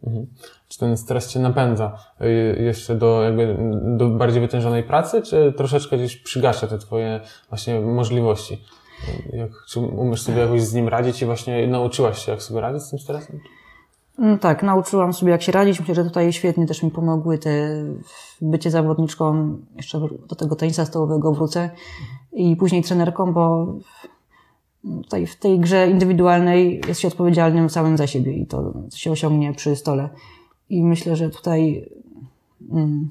Mhm. 0.04 0.28
Czy 0.68 0.80
ten 0.80 0.98
stres 0.98 1.28
Cię 1.28 1.40
napędza 1.40 1.98
y, 2.22 2.64
jeszcze 2.64 2.96
do, 2.96 3.24
jakby, 3.24 3.58
do 3.98 4.10
bardziej 4.10 4.42
wytężonej 4.42 4.84
pracy, 4.84 5.22
czy 5.22 5.54
troszeczkę 5.58 5.98
gdzieś 5.98 6.18
przygasza 6.18 6.68
te 6.68 6.78
Twoje 6.78 7.22
właśnie 7.50 7.80
możliwości? 7.80 8.62
Jak, 9.34 9.52
czy 9.68 9.80
umiesz 9.80 10.22
sobie 10.22 10.38
jakoś 10.38 10.62
z 10.62 10.74
nim 10.74 10.88
radzić 10.88 11.22
i 11.22 11.26
właśnie 11.26 11.68
nauczyłaś 11.68 12.26
się, 12.26 12.32
jak 12.32 12.44
sobie 12.44 12.62
radzić 12.62 12.84
z 12.84 12.90
tym 12.90 13.00
stresem? 13.00 13.40
No 14.18 14.38
tak, 14.38 14.64
nauczyłam 14.64 15.14
sobie, 15.14 15.32
jak 15.32 15.42
się 15.42 15.52
radzić. 15.52 15.80
Myślę, 15.80 15.96
że 15.96 16.04
tutaj 16.04 16.34
świetnie 16.34 16.68
też 16.68 16.84
mi 16.84 16.92
pomogły 16.92 17.38
te 17.38 17.84
bycie 18.42 18.72
zawodniczką, 18.72 19.58
jeszcze 19.76 20.00
do 20.30 20.36
tego 20.36 20.56
tenisa 20.56 20.86
stołowego 20.86 21.32
wrócę 21.32 21.70
i 22.34 22.56
później 22.56 22.84
trenerką, 22.84 23.34
bo 23.34 23.74
tutaj 25.04 25.28
w 25.28 25.36
tej 25.36 25.60
grze 25.60 25.90
indywidualnej 25.90 26.82
jest 26.88 27.00
się 27.00 27.08
odpowiedzialnym 27.08 27.70
samym 27.70 27.98
za 27.98 28.08
siebie 28.08 28.34
i 28.34 28.46
to 28.46 28.74
się 28.96 29.12
osiągnie 29.12 29.54
przy 29.54 29.76
stole. 29.76 30.10
I 30.70 30.84
myślę, 30.84 31.16
że 31.16 31.30
tutaj 31.30 31.90
mm, 32.72 33.10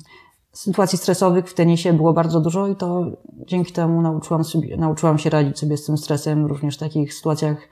sytuacji 0.52 0.98
stresowych 0.98 1.48
w 1.48 1.54
tenisie 1.54 1.92
było 1.92 2.12
bardzo 2.12 2.40
dużo 2.40 2.68
i 2.68 2.76
to 2.76 3.04
dzięki 3.46 3.72
temu 3.72 4.02
nauczyłam, 4.02 4.44
sobie, 4.44 4.76
nauczyłam 4.76 5.18
się 5.18 5.30
radzić 5.30 5.58
sobie 5.58 5.76
z 5.76 5.84
tym 5.84 5.98
stresem 5.98 6.46
również 6.46 6.76
w 6.76 6.80
takich 6.80 7.14
sytuacjach 7.14 7.68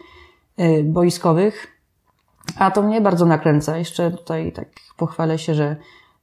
y, 0.61 0.85
boiskowych. 0.85 1.74
A 2.57 2.71
to 2.71 2.83
mnie 2.83 3.01
bardzo 3.01 3.27
nakręca. 3.27 3.79
Jeszcze 3.79 4.11
tutaj 4.11 4.53
tak 4.53 4.69
pochwalę 4.97 5.39
się, 5.39 5.55
że 5.55 5.77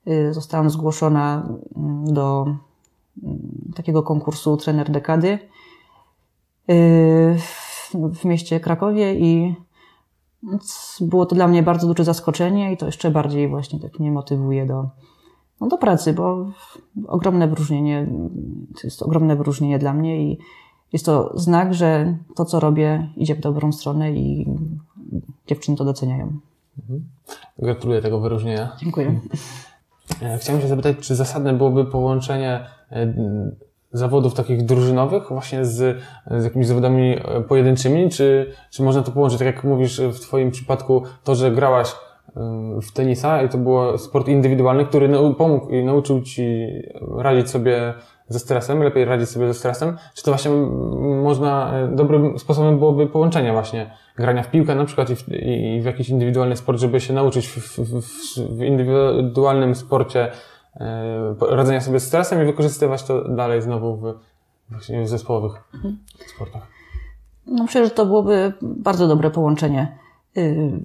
y, 0.07 0.33
zostałam 0.33 0.69
zgłoszona 0.69 1.47
mm, 1.77 2.13
do 2.13 2.55
mm, 3.23 3.73
takiego 3.75 4.03
konkursu 4.03 4.57
trener 4.57 4.91
dekady 4.91 5.39
y, 6.69 7.37
w 8.15 8.25
mieście 8.25 8.59
Krakowie 8.59 9.15
i 9.15 9.55
było 11.01 11.25
to 11.25 11.35
dla 11.35 11.47
mnie 11.47 11.63
bardzo 11.63 11.87
duże 11.87 12.03
zaskoczenie 12.03 12.73
i 12.73 12.77
to 12.77 12.85
jeszcze 12.85 13.11
bardziej 13.11 13.49
właśnie 13.49 13.79
tak 13.79 13.99
mnie 13.99 14.11
motywuje 14.11 14.65
do, 14.65 14.89
no 15.61 15.67
do 15.67 15.77
pracy, 15.77 16.13
bo 16.13 16.51
ogromne 17.07 17.47
wyróżnienie, 17.47 18.07
to 18.75 18.81
jest 18.83 19.03
ogromne 19.03 19.35
wyróżnienie 19.35 19.79
dla 19.79 19.93
mnie 19.93 20.31
i 20.31 20.39
jest 20.93 21.05
to 21.05 21.31
znak, 21.39 21.73
że 21.73 22.17
to, 22.35 22.45
co 22.45 22.59
robię, 22.59 23.13
idzie 23.17 23.35
w 23.35 23.39
dobrą 23.39 23.71
stronę 23.71 24.11
i 24.11 24.47
dziewczyny 25.47 25.77
to 25.77 25.85
doceniają. 25.85 26.33
Mhm. 26.79 27.03
Gratuluję 27.59 28.01
tego 28.01 28.19
wyróżnienia. 28.19 28.75
Dziękuję. 28.79 29.19
E, 30.21 30.37
chciałem 30.37 30.61
się 30.61 30.67
zapytać, 30.67 30.97
czy 30.97 31.15
zasadne 31.15 31.53
byłoby 31.53 31.85
połączenie 31.85 32.65
e, 32.91 33.13
zawodów 33.91 34.33
takich 34.33 34.65
drużynowych 34.65 35.29
właśnie 35.29 35.65
z, 35.65 36.01
z 36.31 36.43
jakimiś 36.43 36.67
zawodami 36.67 37.15
e, 37.15 37.41
pojedynczymi, 37.41 38.09
czy, 38.09 38.53
czy 38.71 38.83
można 38.83 39.03
to 39.03 39.11
połączyć, 39.11 39.39
tak 39.39 39.45
jak 39.45 39.63
mówisz 39.63 40.01
w 40.01 40.19
Twoim 40.19 40.51
przypadku, 40.51 41.03
to, 41.23 41.35
że 41.35 41.51
grałaś 41.51 41.95
w 42.81 42.91
tenisa 42.93 43.43
i 43.43 43.49
to 43.49 43.57
był 43.57 43.97
sport 43.97 44.27
indywidualny, 44.27 44.85
który 44.85 45.09
pomógł 45.37 45.69
i 45.69 45.83
nauczył 45.83 46.21
Ci 46.21 46.65
radzić 47.17 47.49
sobie 47.49 47.93
ze 48.31 48.39
stresem, 48.39 48.83
lepiej 48.83 49.05
radzić 49.05 49.29
sobie 49.29 49.47
ze 49.47 49.53
stresem, 49.53 49.97
czy 50.13 50.23
to 50.23 50.31
właśnie 50.31 50.51
można, 51.23 51.73
e, 51.73 51.95
dobrym 51.95 52.39
sposobem 52.39 52.79
byłoby 52.79 53.07
połączenia 53.07 53.53
właśnie 53.53 53.91
grania 54.15 54.43
w 54.43 54.51
piłkę 54.51 54.75
na 54.75 54.85
przykład 54.85 55.09
i 55.09 55.15
w, 55.15 55.29
i 55.29 55.81
w 55.81 55.85
jakiś 55.85 56.09
indywidualny 56.09 56.57
sport, 56.57 56.79
żeby 56.79 56.99
się 56.99 57.13
nauczyć 57.13 57.47
w, 57.47 57.77
w, 57.77 58.01
w 58.57 58.61
indywidualnym 58.61 59.75
sporcie 59.75 60.31
e, 60.75 61.35
radzenia 61.49 61.81
sobie 61.81 61.99
z 61.99 62.07
stresem 62.07 62.41
i 62.43 62.45
wykorzystywać 62.45 63.03
to 63.03 63.29
dalej 63.29 63.61
znowu 63.61 63.97
w, 63.97 64.13
właśnie 64.69 65.03
w 65.03 65.07
zespołowych 65.07 65.51
mhm. 65.73 65.97
sportach. 66.35 66.67
No 67.47 67.63
myślę, 67.63 67.85
że 67.85 67.91
to 67.91 68.05
byłoby 68.05 68.53
bardzo 68.61 69.07
dobre 69.07 69.31
połączenie. 69.31 69.97
Y, 70.37 70.79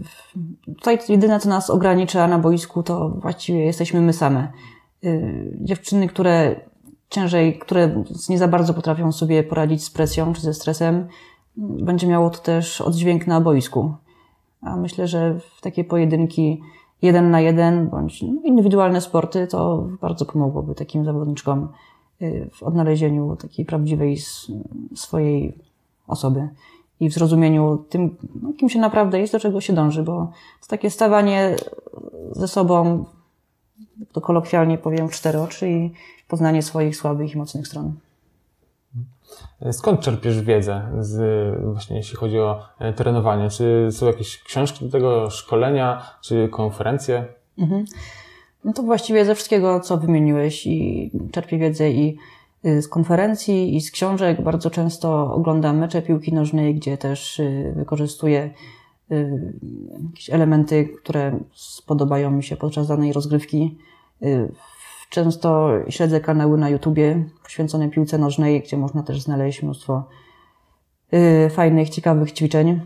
tutaj 0.77 0.99
jedyne, 1.09 1.41
co 1.41 1.49
nas 1.49 1.71
ogranicza 1.71 2.29
na 2.29 2.39
boisku, 2.39 2.83
to 2.83 3.09
właściwie 3.09 3.65
jesteśmy 3.65 4.01
my 4.01 4.13
same. 4.13 4.53
Y, 5.05 5.57
dziewczyny, 5.61 6.09
które 6.09 6.61
ciężej, 7.11 7.59
które 7.59 8.05
nie 8.29 8.39
za 8.39 8.49
bardzo 8.49 8.75
potrafią 8.75 9.13
sobie 9.13 9.43
poradzić 9.43 9.85
z 9.85 9.91
presją 9.91 10.33
czy 10.33 10.41
ze 10.41 10.55
stresem, 10.55 11.09
będzie 11.57 12.07
miało 12.07 12.31
to 12.31 12.39
też 12.39 12.81
oddźwięk 12.81 13.27
na 13.27 13.41
boisku. 13.41 13.95
A 14.63 14.77
myślę, 14.77 15.09
że 15.09 15.41
w 15.57 15.61
takie 15.61 15.85
pojedynki 15.85 16.61
jeden 17.03 17.31
na 17.31 17.41
jeden 17.41 17.89
bądź 17.89 18.23
indywidualne 18.23 19.01
sporty 19.01 19.47
to 19.47 19.87
bardzo 20.01 20.25
pomogłoby 20.25 20.75
takim 20.75 21.05
zawodniczkom 21.05 21.69
y, 22.23 22.51
w 22.53 22.63
odnalezieniu 22.63 23.37
takiej 23.37 23.65
prawdziwej 23.65 24.17
swojej 24.95 25.59
osoby 26.07 26.49
i 27.01 27.11
w 27.11 27.15
zrozumieniu 27.15 27.85
tym, 27.89 28.17
no, 28.43 28.53
kim 28.53 28.69
się 28.69 28.79
naprawdę 28.79 29.21
jest, 29.21 29.33
do 29.33 29.41
czego 29.41 29.61
się 29.61 29.73
dąży, 29.73 30.03
bo 30.03 30.33
to 30.61 30.67
takie 30.69 30.91
stawanie 30.91 31.57
ze 32.33 32.49
sobą, 32.49 33.05
to 34.13 34.21
kolokwialnie 34.21 34.79
powiem, 34.79 35.09
cztery 35.09 35.41
oczy 35.41 35.71
i 35.71 35.93
poznanie 36.29 36.63
swoich 36.63 36.97
słabych 36.97 37.35
i 37.35 37.39
mocnych 37.39 37.67
stron. 37.67 37.95
Skąd 39.73 40.01
czerpiesz 40.01 40.43
wiedzę, 40.43 40.83
z, 41.01 41.19
właśnie 41.65 41.97
jeśli 41.97 42.17
chodzi 42.17 42.39
o 42.39 42.63
e, 42.79 42.93
trenowanie? 42.93 43.51
Czy 43.51 43.89
są 43.91 44.07
jakieś 44.07 44.43
książki 44.43 44.85
do 44.85 44.91
tego, 44.91 45.31
szkolenia, 45.31 46.03
czy 46.23 46.49
konferencje? 46.49 47.25
Mhm. 47.59 47.85
No 48.65 48.73
to 48.73 48.83
właściwie 48.83 49.25
ze 49.25 49.35
wszystkiego, 49.35 49.81
co 49.81 49.97
wymieniłeś 49.97 50.67
i 50.67 51.11
czerpię 51.33 51.59
wiedzę 51.59 51.91
i 51.91 52.19
y, 52.67 52.83
z 52.83 52.89
konferencji 52.89 53.77
i 53.77 53.81
z 53.81 53.91
książek. 53.91 54.43
Bardzo 54.43 54.71
często 54.71 55.35
oglądam 55.35 55.79
mecze 55.79 56.03
piłki 56.03 56.35
nożnej, 56.35 56.75
gdzie 56.75 56.99
też 56.99 57.41
y, 57.41 57.73
wykorzystuję 57.77 58.51
y, 59.13 59.53
jakieś 60.09 60.31
elementy, 60.31 60.89
które 61.03 61.39
spodobają 61.55 62.31
mi 62.31 62.45
się 62.45 62.57
podczas 62.57 62.89
danej 62.89 63.13
rozgrywki. 63.13 63.79
Często 65.11 65.71
śledzę 65.89 66.21
kanały 66.21 66.59
na 66.59 66.69
YouTubie 66.69 67.25
poświęcone 67.43 67.89
piłce 67.89 68.19
nożnej, 68.19 68.61
gdzie 68.61 68.77
można 68.77 69.03
też 69.03 69.21
znaleźć 69.21 69.63
mnóstwo 69.63 70.09
fajnych, 71.51 71.91
ciekawych 71.91 72.33
ćwiczeń. 72.33 72.81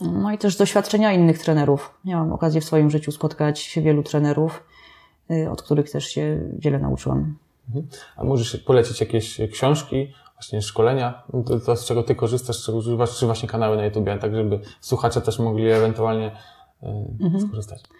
No 0.00 0.32
i 0.32 0.38
też 0.38 0.56
doświadczenia 0.56 1.12
innych 1.12 1.38
trenerów. 1.38 1.94
Miałam 2.04 2.32
okazję 2.32 2.60
w 2.60 2.64
swoim 2.64 2.90
życiu 2.90 3.12
spotkać 3.12 3.78
wielu 3.82 4.02
trenerów, 4.02 4.64
y, 5.30 5.50
od 5.50 5.62
których 5.62 5.90
też 5.90 6.04
się 6.04 6.40
wiele 6.58 6.78
nauczyłam. 6.78 7.36
A 8.16 8.24
możesz 8.24 8.56
polecić 8.56 9.00
jakieś 9.00 9.40
książki, 9.52 10.12
właśnie 10.34 10.62
szkolenia, 10.62 11.22
to, 11.46 11.60
to 11.60 11.76
z 11.76 11.84
czego 11.84 12.02
ty 12.02 12.14
korzystasz, 12.14 12.64
czego 12.64 12.78
używasz, 12.78 13.18
czy 13.18 13.26
właśnie 13.26 13.48
kanały 13.48 13.76
na 13.76 13.84
YouTube, 13.84 14.06
tak 14.20 14.34
żeby 14.34 14.60
słuchacze 14.80 15.20
też 15.20 15.38
mogli 15.38 15.70
ewentualnie 15.70 16.36
y, 16.82 17.40
skorzystać? 17.40 17.82
No, 17.90 17.96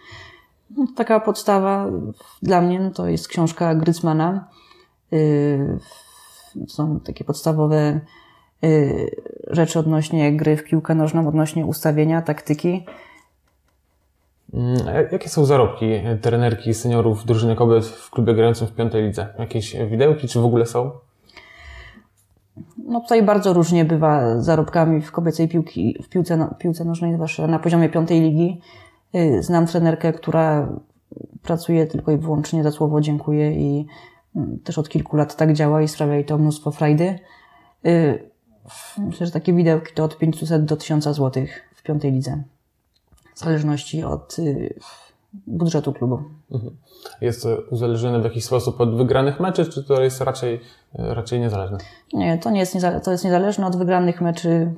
taka 0.95 1.19
podstawa 1.19 1.85
dla 2.41 2.61
mnie 2.61 2.79
no 2.79 2.91
to 2.91 3.07
jest 3.07 3.27
książka 3.27 3.75
Grycmana. 3.75 4.47
Y, 5.13 5.79
są 6.67 6.99
takie 6.99 7.23
podstawowe 7.23 7.99
y, 8.63 9.15
rzeczy 9.47 9.79
odnośnie 9.79 10.37
gry 10.37 10.57
w 10.57 10.63
piłkę 10.63 10.95
nożną, 10.95 11.27
odnośnie 11.27 11.65
ustawienia, 11.65 12.21
taktyki. 12.21 12.85
Mm, 14.53 14.77
Jakie 15.11 15.29
są 15.29 15.45
zarobki 15.45 15.85
trenerki 16.21 16.73
seniorów 16.73 17.25
drużyny 17.25 17.55
kobiet 17.55 17.85
w 17.85 18.09
klubie 18.09 18.33
grającym 18.33 18.67
w 18.67 18.73
piątej 18.75 19.03
lidze? 19.03 19.33
Jakieś 19.39 19.75
widełki, 19.75 20.27
czy 20.27 20.39
w 20.39 20.45
ogóle 20.45 20.65
są? 20.65 20.91
No 22.87 23.01
tutaj 23.01 23.23
bardzo 23.23 23.53
różnie 23.53 23.85
bywa 23.85 24.41
zarobkami 24.41 25.01
w 25.01 25.11
kobiecej 25.11 25.47
piłki, 25.47 26.03
w 26.03 26.09
piłce, 26.09 26.37
no- 26.37 26.55
piłce 26.59 26.85
nożnej, 26.85 27.13
zwłaszcza 27.13 27.47
na 27.47 27.59
poziomie 27.59 27.89
piątej 27.89 28.21
ligi. 28.21 28.61
Y, 29.15 29.43
Znam 29.43 29.67
trenerkę, 29.67 30.13
która 30.13 30.69
pracuje 31.41 31.87
tylko 31.87 32.11
i 32.11 32.17
wyłącznie 32.17 32.63
za 32.63 32.71
słowo 32.71 33.01
dziękuję 33.01 33.51
i 33.51 33.87
mm, 34.35 34.59
też 34.59 34.77
od 34.77 34.89
kilku 34.89 35.17
lat 35.17 35.35
tak 35.35 35.53
działa 35.53 35.81
i 35.81 35.87
sprawia 35.87 36.13
jej 36.15 36.25
to 36.25 36.37
mnóstwo 36.37 36.71
frajdy. 36.71 37.19
Y, 37.85 38.31
Myślę, 38.97 39.25
że 39.25 39.31
takie 39.31 39.53
widełki 39.53 39.93
to 39.93 40.03
od 40.03 40.17
500 40.17 40.65
do 40.65 40.77
1000 40.77 41.03
zł 41.03 41.45
w 41.75 41.83
piątej 41.83 42.11
lidze. 42.11 42.43
W 43.35 43.39
zależności 43.39 44.03
od 44.03 44.39
y, 44.39 44.79
budżetu 45.47 45.93
klubu. 45.93 46.19
Jest 47.21 47.43
to 47.43 47.57
uzależnione 47.71 48.21
w 48.21 48.23
jakiś 48.23 48.45
sposób 48.45 48.81
od 48.81 48.95
wygranych 48.97 49.39
meczy, 49.39 49.65
czy 49.65 49.83
to 49.83 50.01
jest 50.01 50.21
raczej, 50.21 50.59
raczej 50.93 51.39
niezależne? 51.39 51.77
Nie, 52.13 52.37
to 52.37 52.49
nie 52.49 52.59
jest, 52.59 52.75
niezale- 52.75 53.01
to 53.01 53.11
jest 53.11 53.23
niezależne 53.23 53.67
od 53.67 53.75
wygranych 53.75 54.21
meczy. 54.21 54.73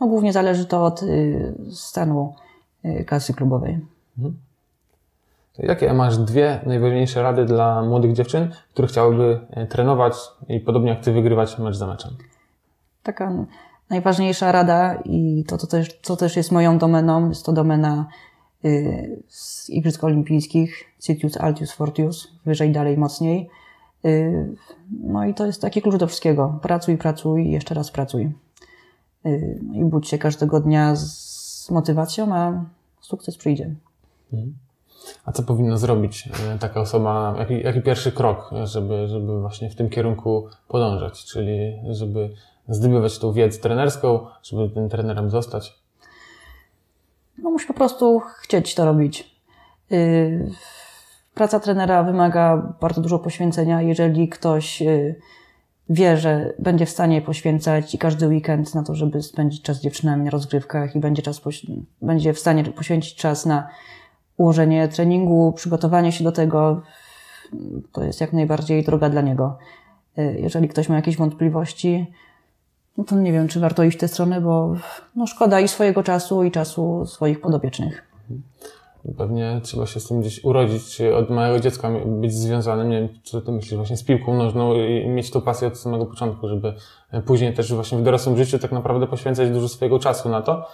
No 0.00 0.06
głównie 0.06 0.32
zależy 0.32 0.66
to 0.66 0.84
od 0.84 1.00
stanu 1.72 2.34
kasy 3.06 3.34
klubowej. 3.34 3.78
Jakie 5.58 5.92
masz 5.92 6.18
dwie 6.18 6.60
najważniejsze 6.66 7.22
rady 7.22 7.44
dla 7.44 7.82
młodych 7.82 8.12
dziewczyn, 8.12 8.50
które 8.72 8.88
chciałyby 8.88 9.40
e, 9.50 9.66
trenować 9.66 10.14
i 10.48 10.60
podobnie 10.60 10.90
jak 10.90 11.00
ty 11.00 11.12
wygrywać 11.12 11.58
mecz 11.58 11.76
za 11.76 11.86
meczem? 11.86 12.16
Taka 13.02 13.32
najważniejsza 13.90 14.52
rada 14.52 14.94
i 15.04 15.44
to, 15.48 15.58
to, 15.58 15.66
też, 15.66 15.98
co 16.02 16.16
też 16.16 16.36
jest 16.36 16.52
moją 16.52 16.78
domeną, 16.78 17.28
jest 17.28 17.46
to 17.46 17.52
domena 17.52 18.08
y, 18.64 19.22
z 19.28 19.70
Igrzysk 19.70 20.04
Olimpijskich, 20.04 20.84
Citius, 21.00 21.36
Altius, 21.36 21.72
Fortius, 21.72 22.32
wyżej, 22.44 22.72
dalej, 22.72 22.98
mocniej. 22.98 23.50
Y, 24.04 24.56
no 25.02 25.24
i 25.24 25.34
to 25.34 25.46
jest 25.46 25.62
taki 25.62 25.82
klucz 25.82 25.96
do 25.96 26.06
wszystkiego. 26.06 26.58
Pracuj, 26.62 26.98
pracuj 26.98 27.46
i 27.46 27.50
jeszcze 27.50 27.74
raz 27.74 27.90
pracuj. 27.90 28.32
Y, 29.26 29.60
I 29.74 29.84
budź 29.84 30.08
się 30.08 30.18
każdego 30.18 30.60
dnia 30.60 30.96
z 30.96 31.37
motywacją, 31.70 32.34
a 32.34 32.64
sukces 33.00 33.36
przyjdzie. 33.36 33.74
A 35.24 35.32
co 35.32 35.42
powinna 35.42 35.76
zrobić 35.76 36.28
e, 36.54 36.58
taka 36.58 36.80
osoba, 36.80 37.34
jaki, 37.38 37.62
jaki 37.62 37.80
pierwszy 37.82 38.12
krok, 38.12 38.50
żeby, 38.64 39.08
żeby 39.08 39.40
właśnie 39.40 39.70
w 39.70 39.74
tym 39.74 39.90
kierunku 39.90 40.48
podążać, 40.68 41.24
czyli 41.24 41.76
żeby 41.90 42.30
zdobywać 42.68 43.18
tą 43.18 43.32
wiedzę 43.32 43.60
trenerską, 43.60 44.26
żeby 44.42 44.74
tym 44.74 44.88
trenerem 44.88 45.30
zostać? 45.30 45.78
No 47.38 47.50
musi 47.50 47.66
po 47.66 47.74
prostu 47.74 48.20
chcieć 48.42 48.74
to 48.74 48.84
robić. 48.84 49.36
Yy, 49.90 50.50
Praca 51.34 51.60
trenera 51.60 52.02
wymaga 52.02 52.74
bardzo 52.80 53.00
dużo 53.00 53.18
poświęcenia. 53.18 53.82
Jeżeli 53.82 54.28
ktoś 54.28 54.80
yy, 54.80 55.14
wie, 55.88 56.16
że 56.16 56.52
będzie 56.58 56.86
w 56.86 56.90
stanie 56.90 57.22
poświęcać 57.22 57.94
i 57.94 57.98
każdy 57.98 58.28
weekend 58.28 58.74
na 58.74 58.82
to, 58.82 58.94
żeby 58.94 59.22
spędzić 59.22 59.62
czas 59.62 59.76
z 59.76 59.80
dziewczynami 59.80 60.24
na 60.24 60.30
rozgrywkach 60.30 60.96
i 60.96 61.00
będzie, 61.00 61.22
czas 61.22 61.40
będzie 62.02 62.32
w 62.32 62.38
stanie 62.38 62.64
poświęcić 62.64 63.14
czas 63.14 63.46
na 63.46 63.68
ułożenie 64.36 64.88
treningu, 64.88 65.52
przygotowanie 65.52 66.12
się 66.12 66.24
do 66.24 66.32
tego, 66.32 66.82
to 67.92 68.04
jest 68.04 68.20
jak 68.20 68.32
najbardziej 68.32 68.84
droga 68.84 69.08
dla 69.08 69.20
niego. 69.20 69.58
Yy, 70.16 70.40
Jeżeli 70.40 70.68
ktoś 70.68 70.88
ma 70.88 70.96
jakieś 70.96 71.16
wątpliwości, 71.16 72.12
no 72.96 73.04
to 73.04 73.16
nie 73.16 73.32
wiem, 73.32 73.48
czy 73.48 73.60
warto 73.60 73.84
iść 73.84 73.96
w 73.96 74.00
tę 74.00 74.08
stronę, 74.08 74.40
bo 74.40 74.74
no 75.16 75.26
szkoda 75.26 75.60
i 75.60 75.68
swojego 75.68 76.02
czasu, 76.02 76.44
i 76.44 76.50
czasu 76.50 77.06
swoich 77.06 77.40
podopiecznych. 77.40 78.08
Pewnie 79.16 79.60
trzeba 79.62 79.86
się 79.86 80.00
z 80.00 80.08
tym 80.08 80.20
gdzieś 80.20 80.44
urodzić, 80.44 81.00
od 81.00 81.30
małego 81.30 81.60
dziecka 81.60 81.90
być 82.06 82.34
związanym, 82.34 82.88
nie 82.88 83.00
wiem, 83.00 83.08
co 83.24 83.40
ty 83.40 83.52
myślisz, 83.52 83.74
właśnie 83.74 83.96
z 83.96 84.04
piłką 84.04 84.34
nożną 84.34 84.74
i 84.74 85.08
mieć 85.08 85.30
tą 85.30 85.40
pasję 85.40 85.68
od 85.68 85.78
samego 85.78 86.06
początku, 86.06 86.48
żeby 86.48 86.74
później 87.26 87.54
też 87.54 87.74
właśnie 87.74 87.98
w 87.98 88.02
dorosłym 88.02 88.36
życiu 88.36 88.58
tak 88.58 88.72
naprawdę 88.72 89.06
poświęcać 89.06 89.50
dużo 89.50 89.68
swojego 89.68 89.98
czasu 89.98 90.28
na 90.28 90.42
to 90.42 90.66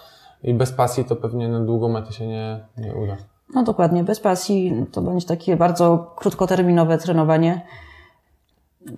i 0.43 0.53
bez 0.53 0.71
pasji 0.71 1.05
to 1.05 1.15
pewnie 1.15 1.47
na 1.49 1.59
długą 1.59 1.89
metę 1.89 2.13
się 2.13 2.27
nie, 2.27 2.65
nie 2.77 2.95
uda. 2.95 3.17
No 3.53 3.63
dokładnie, 3.63 4.03
bez 4.03 4.19
pasji 4.19 4.85
to 4.91 5.01
będzie 5.01 5.27
takie 5.27 5.57
bardzo 5.57 6.13
krótkoterminowe 6.15 6.97
trenowanie. 6.97 7.61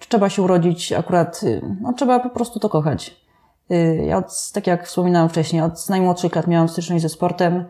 Trzeba 0.09 0.29
się 0.29 0.41
urodzić 0.41 0.93
akurat, 0.93 1.43
y, 1.43 1.61
no 1.81 1.93
trzeba 1.93 2.19
po 2.19 2.29
prostu 2.29 2.59
to 2.59 2.69
kochać. 2.69 3.15
Y, 3.71 4.05
Ja 4.05 4.17
od, 4.17 4.51
tak 4.53 4.67
jak 4.67 4.87
wspominałam 4.87 5.29
wcześniej, 5.29 5.61
od 5.61 5.89
najmłodszych 5.89 6.35
lat 6.35 6.47
miałam 6.47 6.69
styczność 6.69 7.01
ze 7.01 7.09
sportem, 7.09 7.65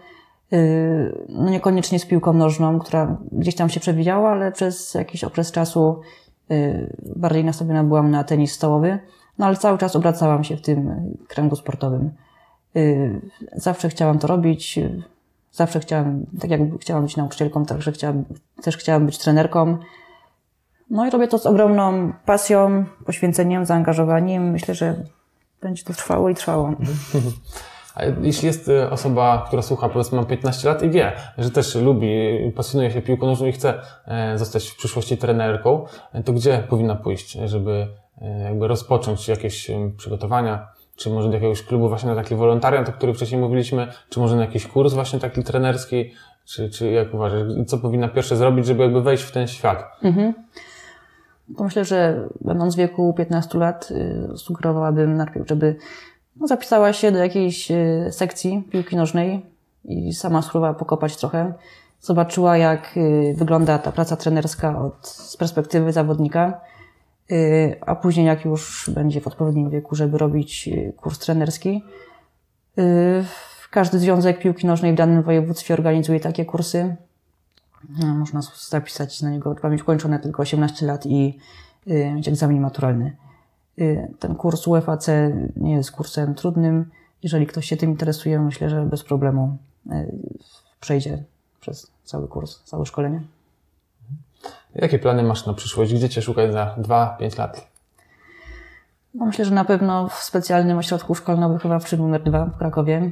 no 1.30 1.50
niekoniecznie 1.50 2.00
z 2.00 2.06
piłką 2.06 2.34
nożną, 2.34 2.80
która 2.80 3.18
gdzieś 3.32 3.56
tam 3.56 3.70
się 3.70 3.80
przewijała, 3.80 4.32
ale 4.32 4.52
przez 4.52 4.94
jakiś 4.94 5.24
okres 5.24 5.52
czasu 5.52 6.02
y, 6.52 6.96
bardziej 7.16 7.46
nastawiona 7.46 7.84
byłam 7.84 8.12
na 8.12 8.24
tenis 8.24 8.52
stołowy, 8.52 9.00
no 9.38 9.46
ale 9.46 9.56
cały 9.56 9.78
czas 9.78 9.96
obracałam 9.96 10.44
się 10.44 10.58
w 10.58 10.62
tym 10.62 10.88
y, 10.88 11.28
kręgu 11.28 11.56
sportowym. 11.56 12.12
Y, 12.76 13.22
Zawsze 13.56 13.90
chciałam 13.90 14.20
to 14.20 14.28
robić, 14.28 14.78
y, 14.78 15.04
zawsze 15.52 15.80
chciałam, 15.80 16.26
tak 16.40 16.52
jak 16.52 16.62
chciałam 16.82 17.04
być 17.04 17.18
nauczycielką, 17.18 17.66
także 17.66 17.92
chciałam, 17.92 18.26
też 18.64 18.78
chciałam 18.78 19.06
być 19.06 19.18
trenerką. 19.18 19.78
No 20.90 21.08
i 21.08 21.10
robię 21.10 21.28
to 21.28 21.38
z 21.38 21.46
ogromną 21.46 22.14
pasją, 22.26 22.86
poświęceniem, 23.06 23.66
zaangażowaniem. 23.66 24.52
Myślę, 24.52 24.76
że 24.76 25.04
będzie 25.62 25.84
to 25.84 25.94
trwało 25.94 26.30
i 26.30 26.36
trwało. 26.36 26.74
A 27.98 28.06
jeśli 28.22 28.48
jest 28.48 28.70
e, 28.70 28.90
osoba, 28.90 29.44
która 29.48 29.62
słucha, 29.62 29.90
powiedzmy 29.90 30.18
ma 30.18 30.26
15 30.26 30.70
lat 30.70 30.84
i 30.84 30.90
wie, 30.90 31.12
że 31.38 31.52
też 31.52 31.76
lubi, 31.76 32.10
pasjonuje 32.56 32.92
się 32.92 33.02
piłką 33.02 33.28
nożną 33.28 33.48
i 33.48 33.52
chce 33.52 33.74
e, 34.06 34.38
zostać 34.38 34.68
w 34.68 34.78
przyszłości 34.78 35.18
trenerką, 35.18 35.86
e, 36.14 36.24
to 36.24 36.34
gdzie 36.34 36.64
powinna 36.70 36.96
pójść, 36.96 37.32
żeby 37.46 37.88
e, 38.22 38.44
jakby 38.44 38.68
rozpocząć 38.68 39.28
jakieś 39.28 39.72
przygotowania, 39.98 40.68
czy 40.96 41.10
może 41.10 41.28
do 41.28 41.34
jakiegoś 41.34 41.64
klubu 41.64 41.90
właśnie 41.90 42.10
na 42.10 42.16
taki 42.16 42.36
wolontariat, 42.36 42.90
o 42.90 42.92
którym 42.92 43.16
wcześniej 43.16 43.42
mówiliśmy, 43.42 43.88
czy 44.10 44.20
może 44.20 44.36
na 44.36 44.42
jakiś 44.42 44.68
kurs 44.68 44.94
właśnie 44.94 45.20
taki 45.20 45.44
trenerski, 45.44 46.14
czy, 46.46 46.70
czy 46.70 46.92
jak 46.92 47.14
uważasz, 47.14 47.42
co 47.68 47.78
powinna 47.78 48.08
pierwsze 48.08 48.36
zrobić, 48.36 48.66
żeby 48.66 48.84
jakby 48.84 49.02
wejść 49.02 49.24
w 49.24 49.32
ten 49.32 49.48
świat? 49.48 49.84
To 51.58 51.64
myślę, 51.64 51.86
że 51.86 52.30
będąc 52.42 52.76
w 52.76 52.78
wieku 52.78 53.14
15 53.14 53.58
lat, 53.58 53.92
y, 53.92 54.38
sugerowałabym 54.38 55.18
najpierw, 55.18 55.48
żeby 55.48 55.76
no, 56.40 56.48
zapisała 56.48 56.94
się 56.94 57.12
do 57.12 57.18
jakiejś 57.18 57.72
y, 57.72 58.08
sekcji 58.12 58.64
piłki 58.72 58.96
nożnej 58.96 59.46
i 59.86 60.14
sama 60.14 60.42
spróbowała 60.42 60.74
pokopać 60.74 61.18
trochę. 61.18 61.54
Zobaczyła, 62.02 62.58
jak 62.58 62.98
y, 62.98 63.36
wygląda 63.38 63.80
ta 63.80 63.92
praca 63.92 64.16
trenerska 64.16 64.80
od, 64.80 65.08
z 65.08 65.38
perspektywy 65.38 65.94
zawodnika, 65.94 66.62
y, 67.32 67.76
a 67.86 67.96
później, 67.96 68.26
jak 68.26 68.46
już 68.46 68.90
będzie 68.94 69.22
w 69.22 69.28
odpowiednim 69.28 69.70
wieku, 69.70 69.96
żeby 69.96 70.18
robić 70.18 70.70
kurs 70.98 71.20
trenerski. 71.20 71.84
Każdy 73.72 74.00
związek 74.00 74.40
piłki 74.40 74.68
nożnej 74.68 74.94
w 74.94 74.96
danym 74.96 75.24
województwie 75.24 75.74
organizuje 75.74 76.20
takie 76.20 76.46
kursy. 76.46 76.96
No, 78.00 78.16
można 78.16 78.42
zapisać 78.70 79.22
na 79.22 79.30
niego, 79.30 79.56
trzeba 79.56 79.70
mieć 79.70 79.82
ukończone 79.82 80.20
tylko 80.20 80.42
18 80.42 80.86
lat 80.86 81.06
i 81.06 81.40
mieć 81.88 82.28
egzamin 82.28 82.62
maturalny. 82.62 83.16
Y, 83.80 84.08
ten 84.20 84.36
kurs 84.36 84.68
UFAC 84.68 85.08
nie 85.56 85.74
jest 85.74 85.92
kursem 85.92 86.36
trudnym. 86.36 86.92
Jeżeli 87.24 87.48
ktoś 87.48 87.66
się 87.66 87.78
tym 87.78 87.90
interesuje, 87.90 88.40
myślę, 88.40 88.70
że 88.70 88.86
bez 88.86 89.04
problemu 89.04 89.58
y, 89.92 90.12
przejdzie 90.80 91.24
przez 91.60 91.92
cały 92.04 92.28
kurs, 92.28 92.64
całe 92.64 92.86
szkolenie. 92.86 93.22
Jakie 94.76 95.00
plany 95.00 95.24
masz 95.24 95.46
na 95.46 95.54
przyszłość? 95.54 95.94
Gdzie 95.94 96.10
Cię 96.10 96.22
szukać 96.22 96.54
za 96.54 96.76
2-5 96.82 97.38
lat? 97.38 97.68
No, 99.14 99.26
myślę, 99.26 99.46
że 99.46 99.52
na 99.54 99.66
pewno 99.66 100.08
w 100.10 100.14
specjalnym 100.14 100.78
ośrodku 100.78 101.14
szkolno-wychowawczym 101.14 101.98
numer 101.98 102.24
2 102.24 102.46
w 102.46 102.58
Krakowie. 102.58 103.12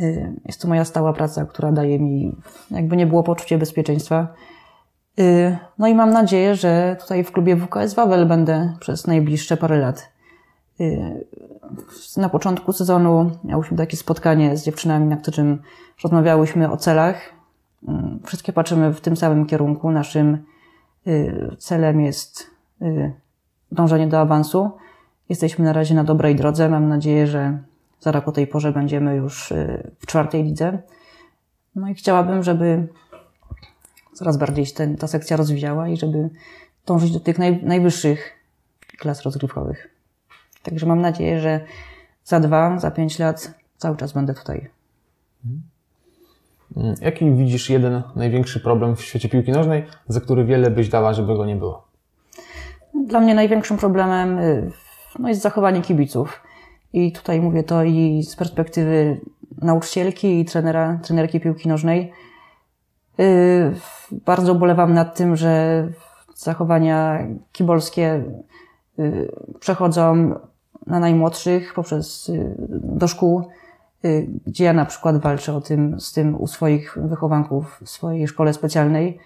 Y, 0.00 0.32
Jest 0.44 0.62
to 0.62 0.68
moja 0.68 0.84
stała 0.84 1.12
praca, 1.12 1.44
która 1.44 1.72
daje 1.72 1.98
mi, 1.98 2.36
jakby 2.70 2.96
nie 2.96 3.06
było, 3.06 3.22
poczucie 3.22 3.58
bezpieczeństwa. 3.58 4.34
Y, 5.20 5.56
No 5.78 5.88
i 5.88 5.94
mam 5.94 6.10
nadzieję, 6.10 6.54
że 6.54 6.96
tutaj 7.00 7.24
w 7.24 7.32
klubie 7.32 7.56
WKS 7.56 7.94
Wawel 7.94 8.26
będę 8.26 8.76
przez 8.80 9.06
najbliższe 9.06 9.56
parę 9.56 9.78
lat. 9.78 10.12
Y, 10.80 11.26
na 12.16 12.28
początku 12.28 12.72
sezonu 12.72 13.30
miałyśmy 13.44 13.76
takie 13.76 13.96
spotkanie 13.96 14.56
z 14.56 14.64
dziewczynami, 14.64 15.06
na 15.06 15.16
którym 15.16 15.62
rozmawiałyśmy 16.02 16.70
o 16.70 16.76
celach. 16.76 17.32
Mm, 17.88 18.20
Wszystkie 18.24 18.52
patrzymy 18.52 18.94
w 18.94 19.00
tym 19.00 19.16
samym 19.16 19.46
kierunku. 19.46 19.90
Naszym 19.90 20.44
y, 21.06 21.56
celem 21.58 22.00
jest 22.00 22.50
dążenie 23.72 24.06
do 24.06 24.20
awansu. 24.20 24.70
Jesteśmy 25.28 25.64
na 25.64 25.72
razie 25.72 25.94
na 25.94 26.04
dobrej 26.04 26.36
drodze. 26.36 26.68
Mam 26.68 26.88
nadzieję, 26.88 27.26
że 27.26 27.58
za 28.00 28.12
rok 28.12 28.28
o 28.28 28.32
tej 28.32 28.46
porze 28.46 28.72
będziemy 28.72 29.16
już 29.16 29.52
w 29.98 30.06
czwartej 30.06 30.44
lidze. 30.44 30.78
No 31.74 31.88
i 31.88 31.94
chciałabym, 31.94 32.42
żeby 32.42 32.88
coraz 34.14 34.36
bardziej 34.36 34.66
się 34.66 34.74
ten, 34.74 34.96
ta 34.96 35.06
sekcja 35.06 35.36
rozwijała 35.36 35.88
i 35.88 35.96
żeby 35.96 36.30
dążyć 36.86 37.12
do 37.12 37.20
tych 37.20 37.38
naj, 37.38 37.62
najwyższych 37.64 38.32
klas 38.98 39.22
rozgrywkowych. 39.22 39.88
Także 40.62 40.86
mam 40.86 41.00
nadzieję, 41.00 41.40
że 41.40 41.60
za 42.24 42.40
dwa, 42.40 42.78
za 42.78 42.90
pięć 42.90 43.18
lat 43.18 43.54
cały 43.76 43.96
czas 43.96 44.12
będę 44.12 44.34
tutaj. 44.34 44.70
Mm, 46.76 46.94
Jaki 47.00 47.30
widzisz 47.30 47.70
jeden 47.70 48.02
największy 48.16 48.60
problem 48.60 48.96
w 48.96 49.02
świecie 49.02 49.28
piłki 49.28 49.52
nożnej, 49.52 49.86
za 50.08 50.20
który 50.20 50.44
wiele 50.44 50.70
byś 50.70 50.88
dała, 50.88 51.12
żeby 51.12 51.36
go 51.36 51.46
nie 51.46 51.56
było? 51.56 51.86
Dla 53.06 53.20
mnie 53.20 53.34
największym 53.34 53.78
problemem 53.78 54.38
y, 54.38 54.70
no, 55.18 55.28
jest 55.28 55.42
zachowanie 55.42 55.82
kibiców. 55.82 56.42
I 56.92 57.12
tutaj 57.12 57.40
mówię 57.40 57.62
to 57.62 57.84
i 57.84 58.22
z 58.22 58.36
perspektywy 58.36 59.20
nauczycielki 59.62 60.40
i 60.40 60.44
trenera, 60.44 61.00
trenerki 61.02 61.40
piłki 61.40 61.68
nożnej. 61.68 62.12
Y, 63.20 63.74
Bardzo 64.12 64.52
ubolewam 64.52 64.94
nad 64.94 65.16
tym, 65.16 65.36
że 65.36 65.88
zachowania 66.34 67.26
kibolskie 67.52 68.24
y, 68.98 69.32
przechodzą 69.60 70.34
na 70.86 71.00
najmłodszych 71.00 71.74
poprzez 71.74 72.28
y, 72.28 72.54
do 72.68 73.08
szkół, 73.08 73.48
gdzie 74.46 74.64
ja 74.64 74.72
na 74.72 74.84
przykład 74.84 75.16
walczę 75.16 75.54
o 75.54 75.60
tym, 75.60 76.00
z 76.00 76.12
tym 76.12 76.40
u 76.40 76.46
swoich 76.46 76.98
wychowanków 77.02 77.80
w 77.84 77.88
swojej 77.88 78.28
szkole 78.28 78.52
specjalnej. 78.52 79.18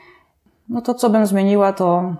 No 0.68 0.80
to 0.80 0.94
co 0.94 1.10
bym 1.10 1.26
zmieniła, 1.26 1.72
to, 1.72 2.14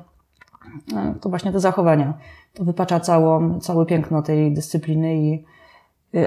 no, 0.93 1.15
to 1.21 1.29
właśnie 1.29 1.53
te 1.53 1.61
zachowania. 1.61 2.15
To 2.55 2.65
wypacza 2.65 3.01
całą, 3.01 3.61
całe 3.61 3.87
piękno 3.87 4.23
tej 4.23 4.55
dyscypliny, 4.55 5.17
i, 5.17 5.45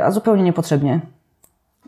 a 0.03 0.11
zupełnie 0.11 0.43
niepotrzebnie. 0.43 1.01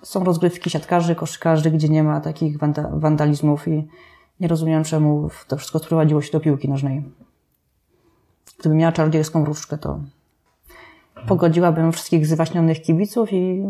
Są 0.03 0.23
rozgrywki 0.23 0.69
siatkarzy, 0.69 1.15
koszykarzy, 1.15 1.71
gdzie 1.71 1.89
nie 1.89 2.03
ma 2.03 2.21
takich 2.21 2.57
wanda- 2.57 2.89
wandalizmów 2.99 3.67
i 3.67 3.87
nie 4.39 4.47
rozumiem, 4.47 4.83
czemu 4.83 5.29
to 5.47 5.57
wszystko 5.57 5.79
sprowadziło 5.79 6.21
się 6.21 6.31
do 6.31 6.39
piłki 6.39 6.69
nożnej. 6.69 7.03
Gdybym 8.59 8.77
miała 8.77 8.91
czarodziejską 8.91 9.45
różdżkę, 9.45 9.77
to 9.77 9.99
pogodziłabym 11.27 11.91
wszystkich 11.91 12.27
zwaśnionych 12.27 12.81
kibiców 12.81 13.33
i 13.33 13.63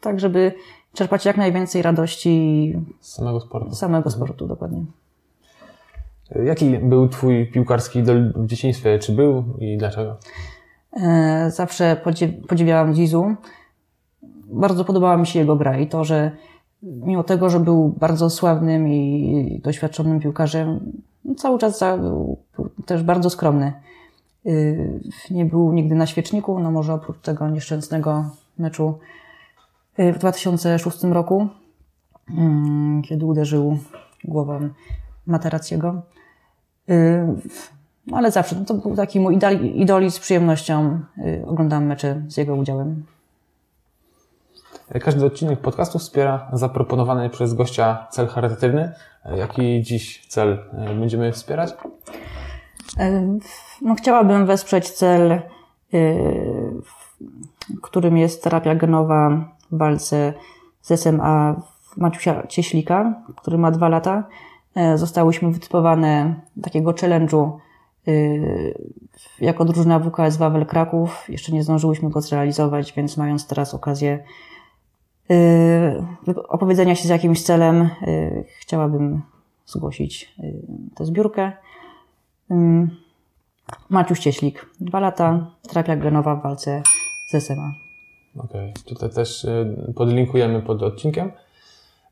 tak, 0.00 0.20
żeby 0.20 0.52
czerpać 0.94 1.24
jak 1.24 1.36
najwięcej 1.36 1.82
radości 1.82 2.74
Z 3.00 3.12
samego 3.12 3.40
sportu. 3.40 3.74
z 3.74 3.78
samego 3.78 4.10
sportu, 4.10 4.46
dokładnie. 4.46 4.84
Jaki 6.44 6.78
był 6.78 7.08
Twój 7.08 7.46
piłkarski 7.52 7.98
idol 7.98 8.32
w 8.36 8.46
dzieciństwie? 8.46 8.98
Czy 8.98 9.12
był 9.12 9.44
i 9.58 9.76
dlaczego? 9.78 10.16
E, 10.92 11.50
Zawsze 11.50 12.02
podziwiałam 12.48 12.94
Zizu. 12.94 13.34
Bardzo 14.52 14.84
podobała 14.84 15.16
mi 15.16 15.26
się 15.26 15.38
jego 15.38 15.56
gra 15.56 15.78
i 15.78 15.86
to, 15.86 16.04
że 16.04 16.30
mimo 16.82 17.24
tego, 17.24 17.50
że 17.50 17.60
był 17.60 17.88
bardzo 17.88 18.30
sławnym 18.30 18.88
i 18.88 19.60
doświadczonym 19.64 20.20
piłkarzem, 20.20 20.92
no 21.24 21.34
cały 21.34 21.58
czas 21.58 21.78
za- 21.78 21.98
był 21.98 22.36
też 22.86 23.02
bardzo 23.02 23.30
skromny. 23.30 23.72
Y, 24.46 25.00
Nie 25.30 25.44
był 25.44 25.72
nigdy 25.72 25.94
na 25.94 26.06
świeczniku, 26.06 26.58
no 26.60 26.70
może 26.70 26.94
oprócz 26.94 27.18
tego 27.20 27.48
nieszczęsnego 27.48 28.30
meczu 28.58 28.98
y, 29.98 30.12
w 30.12 30.18
2006 30.18 31.12
roku, 31.12 31.48
mm, 32.38 33.02
kiedy 33.02 33.26
uderzył 33.26 33.78
głową 34.24 34.68
Materaciego. 35.26 36.02
Y, 36.90 37.26
no 38.06 38.16
ale 38.16 38.30
zawsze, 38.30 38.56
no 38.58 38.64
to 38.64 38.74
był 38.74 38.96
taki 38.96 39.20
mój 39.20 39.38
idol, 39.74 40.04
i 40.04 40.10
z 40.10 40.18
przyjemnością 40.18 41.00
oglądam 41.46 41.86
mecze 41.86 42.22
z 42.28 42.36
jego 42.36 42.54
udziałem. 42.56 43.02
Każdy 44.88 45.26
odcinek 45.26 45.60
podcastu 45.60 45.98
wspiera 45.98 46.48
zaproponowany 46.52 47.30
przez 47.30 47.54
gościa 47.54 48.06
cel 48.10 48.26
charytatywny. 48.26 48.92
Jaki 49.36 49.82
dziś 49.82 50.26
cel 50.26 50.64
e, 50.72 50.94
będziemy 50.94 51.32
wspierać? 51.32 51.74
E, 52.98 53.38
No, 53.82 53.94
chciałabym 53.94 54.46
wesprzeć 54.46 54.90
cel, 54.90 55.32
y, 55.32 55.42
którym 57.82 58.16
jest 58.16 58.44
terapia 58.44 58.74
genowa 58.74 59.30
w 59.72 59.78
walce 59.78 60.34
z 60.82 61.00
SMA 61.00 61.62
Maciusia 61.96 62.46
Cieślika, 62.46 63.22
który 63.36 63.58
ma 63.58 63.70
dwa 63.70 63.88
lata. 63.88 64.24
E, 64.74 64.98
Zostałyśmy 64.98 65.50
wytypowane 65.50 66.40
takiego 66.62 66.92
challenge'u 66.92 67.50
jako 69.40 69.64
drużyna 69.64 69.98
WKS 69.98 70.36
Wawel 70.36 70.66
Kraków. 70.66 71.24
Jeszcze 71.28 71.52
nie 71.52 71.62
zdążyłyśmy 71.62 72.10
go 72.10 72.20
zrealizować, 72.20 72.92
więc 72.92 73.16
mając 73.16 73.46
teraz 73.46 73.74
okazję 73.74 74.24
opowiedzenia 76.48 76.94
się 76.94 77.08
z 77.08 77.10
jakimś 77.10 77.42
celem, 77.42 77.82
y, 77.82 78.44
chciałabym 78.58 79.22
zgłosić 79.66 80.34
y, 80.40 80.62
tę 80.94 81.04
zbiórkę. 81.04 81.52
Ym, 82.50 82.96
Maciuś 83.88 84.18
Cieślik, 84.18 84.66
dwa 84.80 85.00
lata, 85.00 85.50
terapia 85.68 85.96
genowa 85.96 86.36
w 86.36 86.42
walce 86.42 86.82
z 87.30 87.44
SMA. 87.44 87.74
Okej, 88.38 88.72
tutaj 88.84 89.10
też 89.10 89.46
podlinkujemy 89.94 90.62
pod 90.62 90.82
odcinkiem. 90.82 91.32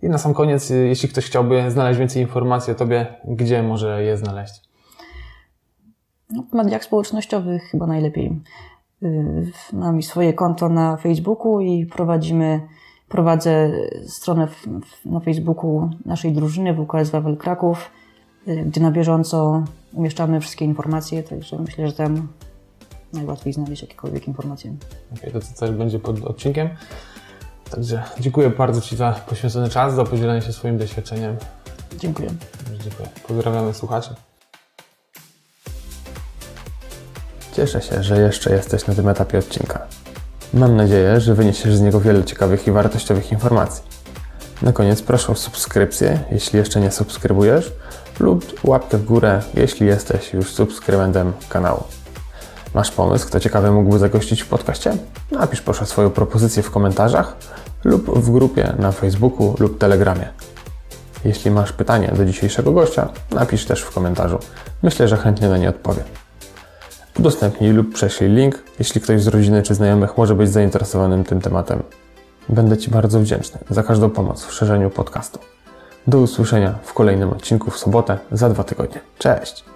I 0.02 0.08
na 0.08 0.18
sam 0.18 0.34
koniec, 0.34 0.70
jeśli 0.70 1.08
ktoś 1.08 1.26
chciałby 1.26 1.70
znaleźć 1.70 1.98
więcej 1.98 2.22
informacji 2.22 2.72
o 2.72 2.76
Tobie, 2.76 3.06
gdzie 3.24 3.62
może 3.62 4.02
je 4.02 4.16
znaleźć? 4.16 4.54
No, 6.30 6.42
w 6.42 6.52
mediach 6.52 6.84
społecznościowych 6.84 7.62
chyba 7.62 7.86
najlepiej. 7.86 8.40
Mam 9.72 9.98
i 9.98 10.02
swoje 10.02 10.32
konto 10.32 10.68
na 10.68 10.96
Facebooku 10.96 11.60
i 11.60 11.86
prowadzimy, 11.86 12.60
prowadzę 13.14 13.70
stronę 14.06 14.46
w, 14.46 14.66
w, 14.66 15.06
na 15.06 15.20
Facebooku 15.20 15.90
naszej 16.06 16.32
drużyny 16.32 16.74
WKS 16.74 17.10
Wawel 17.10 17.36
Kraków, 17.36 17.90
yy, 18.46 18.64
gdzie 18.64 18.80
na 18.80 18.90
bieżąco 18.90 19.64
umieszczamy 19.92 20.40
wszystkie 20.40 20.64
informacje, 20.64 21.22
także 21.22 21.58
myślę, 21.58 21.86
że 21.86 21.92
tam 21.92 22.28
najłatwiej 23.12 23.52
znaleźć 23.52 23.82
jakiekolwiek 23.82 24.28
informacje. 24.28 24.74
Okej, 25.16 25.32
to 25.32 25.40
co 25.40 25.60
też 25.60 25.70
będzie 25.70 25.98
pod 25.98 26.24
odcinkiem. 26.24 26.68
Także 27.70 28.02
dziękuję 28.20 28.50
bardzo 28.50 28.80
Ci 28.80 28.96
za 28.96 29.12
poświęcony 29.12 29.68
czas, 29.68 29.94
za 29.94 30.04
podzielenie 30.04 30.42
się 30.42 30.52
swoim 30.52 30.78
doświadczeniem. 30.78 31.36
Dziękuję. 31.98 32.28
Dziękuję. 32.82 33.08
Pozdrawiamy 33.28 33.74
słuchaczy. 33.74 34.14
Cieszę 37.52 37.82
się, 37.82 38.02
że 38.02 38.20
jeszcze 38.20 38.52
jesteś 38.52 38.86
na 38.86 38.94
tym 38.94 39.08
etapie 39.08 39.38
odcinka. 39.38 39.86
Mam 40.54 40.76
nadzieję, 40.76 41.20
że 41.20 41.34
wyniesiesz 41.34 41.76
z 41.76 41.80
niego 41.80 42.00
wiele 42.00 42.24
ciekawych 42.24 42.66
i 42.66 42.72
wartościowych 42.72 43.32
informacji. 43.32 43.84
Na 44.62 44.72
koniec 44.72 45.02
proszę 45.02 45.32
o 45.32 45.34
subskrypcję, 45.34 46.20
jeśli 46.30 46.58
jeszcze 46.58 46.80
nie 46.80 46.90
subskrybujesz, 46.90 47.72
lub 48.20 48.60
łapkę 48.64 48.98
w 48.98 49.04
górę, 49.04 49.42
jeśli 49.54 49.86
jesteś 49.86 50.32
już 50.32 50.52
subskrybentem 50.52 51.32
kanału. 51.48 51.82
Masz 52.74 52.90
pomysł, 52.90 53.26
kto 53.26 53.40
ciekawy 53.40 53.70
mógłby 53.70 53.98
zagościć 53.98 54.42
w 54.42 54.48
podcaście? 54.48 54.96
Napisz 55.30 55.60
proszę 55.60 55.86
swoją 55.86 56.10
propozycję 56.10 56.62
w 56.62 56.70
komentarzach 56.70 57.36
lub 57.84 58.18
w 58.18 58.30
grupie 58.30 58.74
na 58.78 58.92
Facebooku 58.92 59.56
lub 59.58 59.78
Telegramie. 59.78 60.28
Jeśli 61.24 61.50
masz 61.50 61.72
pytanie 61.72 62.12
do 62.16 62.24
dzisiejszego 62.24 62.72
gościa, 62.72 63.08
napisz 63.30 63.64
też 63.64 63.82
w 63.82 63.94
komentarzu. 63.94 64.38
Myślę, 64.82 65.08
że 65.08 65.16
chętnie 65.16 65.48
na 65.48 65.58
nie 65.58 65.68
odpowiem. 65.68 66.23
Udostępnij 67.18 67.72
lub 67.72 67.94
prześlij 67.94 68.30
link, 68.30 68.62
jeśli 68.78 69.00
ktoś 69.00 69.22
z 69.22 69.26
rodziny 69.26 69.62
czy 69.62 69.74
znajomych 69.74 70.18
może 70.18 70.34
być 70.34 70.50
zainteresowanym 70.50 71.24
tym 71.24 71.40
tematem. 71.40 71.82
Będę 72.48 72.76
Ci 72.76 72.90
bardzo 72.90 73.20
wdzięczny 73.20 73.60
za 73.70 73.82
każdą 73.82 74.10
pomoc 74.10 74.44
w 74.44 74.52
szerzeniu 74.52 74.90
podcastu. 74.90 75.38
Do 76.06 76.18
usłyszenia 76.18 76.78
w 76.82 76.94
kolejnym 76.94 77.30
odcinku 77.30 77.70
w 77.70 77.78
sobotę 77.78 78.18
za 78.32 78.48
dwa 78.48 78.64
tygodnie. 78.64 79.00
Cześć! 79.18 79.73